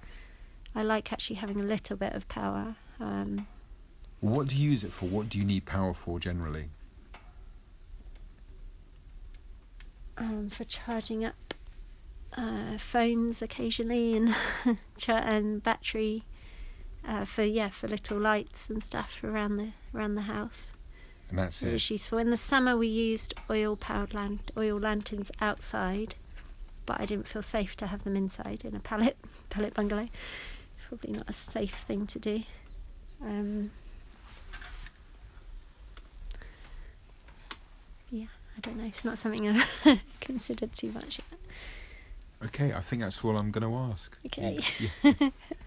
I 0.78 0.84
like 0.84 1.12
actually 1.12 1.38
having 1.38 1.60
a 1.60 1.64
little 1.64 1.98
bit 1.98 2.14
of 2.14 2.28
power. 2.28 2.76
Um, 3.00 3.48
what 4.20 4.48
do 4.48 4.56
you 4.56 4.70
use 4.70 4.84
it 4.84 4.92
for? 4.92 5.08
What 5.08 5.28
do 5.28 5.40
you 5.40 5.44
need 5.44 5.66
power 5.66 5.92
for 5.92 6.20
generally? 6.20 6.70
Um, 10.20 10.52
for 10.52 10.66
charging 10.66 11.26
up 11.26 11.56
uh, 12.38 12.78
phones 12.78 13.42
occasionally 13.42 14.16
and 14.16 14.36
and 15.08 15.64
battery 15.64 16.26
uh, 17.08 17.26
for 17.26 17.42
yeah 17.42 17.70
for 17.70 17.88
little 17.88 18.20
lights 18.20 18.70
and 18.70 18.84
stuff 18.84 19.24
around 19.24 19.58
the 19.58 19.70
around 19.96 20.14
the 20.14 20.22
house. 20.22 20.70
And 21.30 21.40
that's 21.40 21.64
it. 21.64 21.74
It's 21.74 21.90
useful. 21.90 22.20
In 22.20 22.30
the 22.30 22.38
summer, 22.38 22.78
we 22.78 22.88
used 22.88 23.34
oil 23.50 23.78
powered 23.78 24.14
lan- 24.14 24.42
oil 24.56 24.78
lanterns 24.78 25.32
outside, 25.42 26.14
but 26.86 27.02
I 27.02 27.06
didn't 27.08 27.28
feel 27.28 27.42
safe 27.42 27.76
to 27.78 27.88
have 27.88 28.04
them 28.04 28.16
inside 28.16 28.64
in 28.64 28.76
a 28.76 28.80
pallet 28.80 29.18
pallet 29.50 29.74
bungalow. 29.74 30.10
Probably 30.88 31.12
not 31.12 31.30
a 31.30 31.34
safe 31.34 31.74
thing 31.76 32.08
to 32.08 32.20
do. 32.20 32.44
Um, 33.22 33.72
yeah, 38.10 38.28
I 38.56 38.60
don't 38.62 38.78
know. 38.78 38.86
It's 38.86 39.04
not 39.04 39.18
something 39.18 39.50
I've 39.50 40.02
considered 40.22 40.74
too 40.74 40.92
much 40.92 41.20
yet. 41.20 41.40
Okay, 42.46 42.74
I 42.74 42.80
think 42.82 43.02
that's 43.02 43.24
all 43.24 43.38
I'm 43.38 43.52
going 43.52 43.70
to 43.70 43.78
ask. 43.92 44.16
Okay. 44.28 44.60
Yeah. 45.04 45.14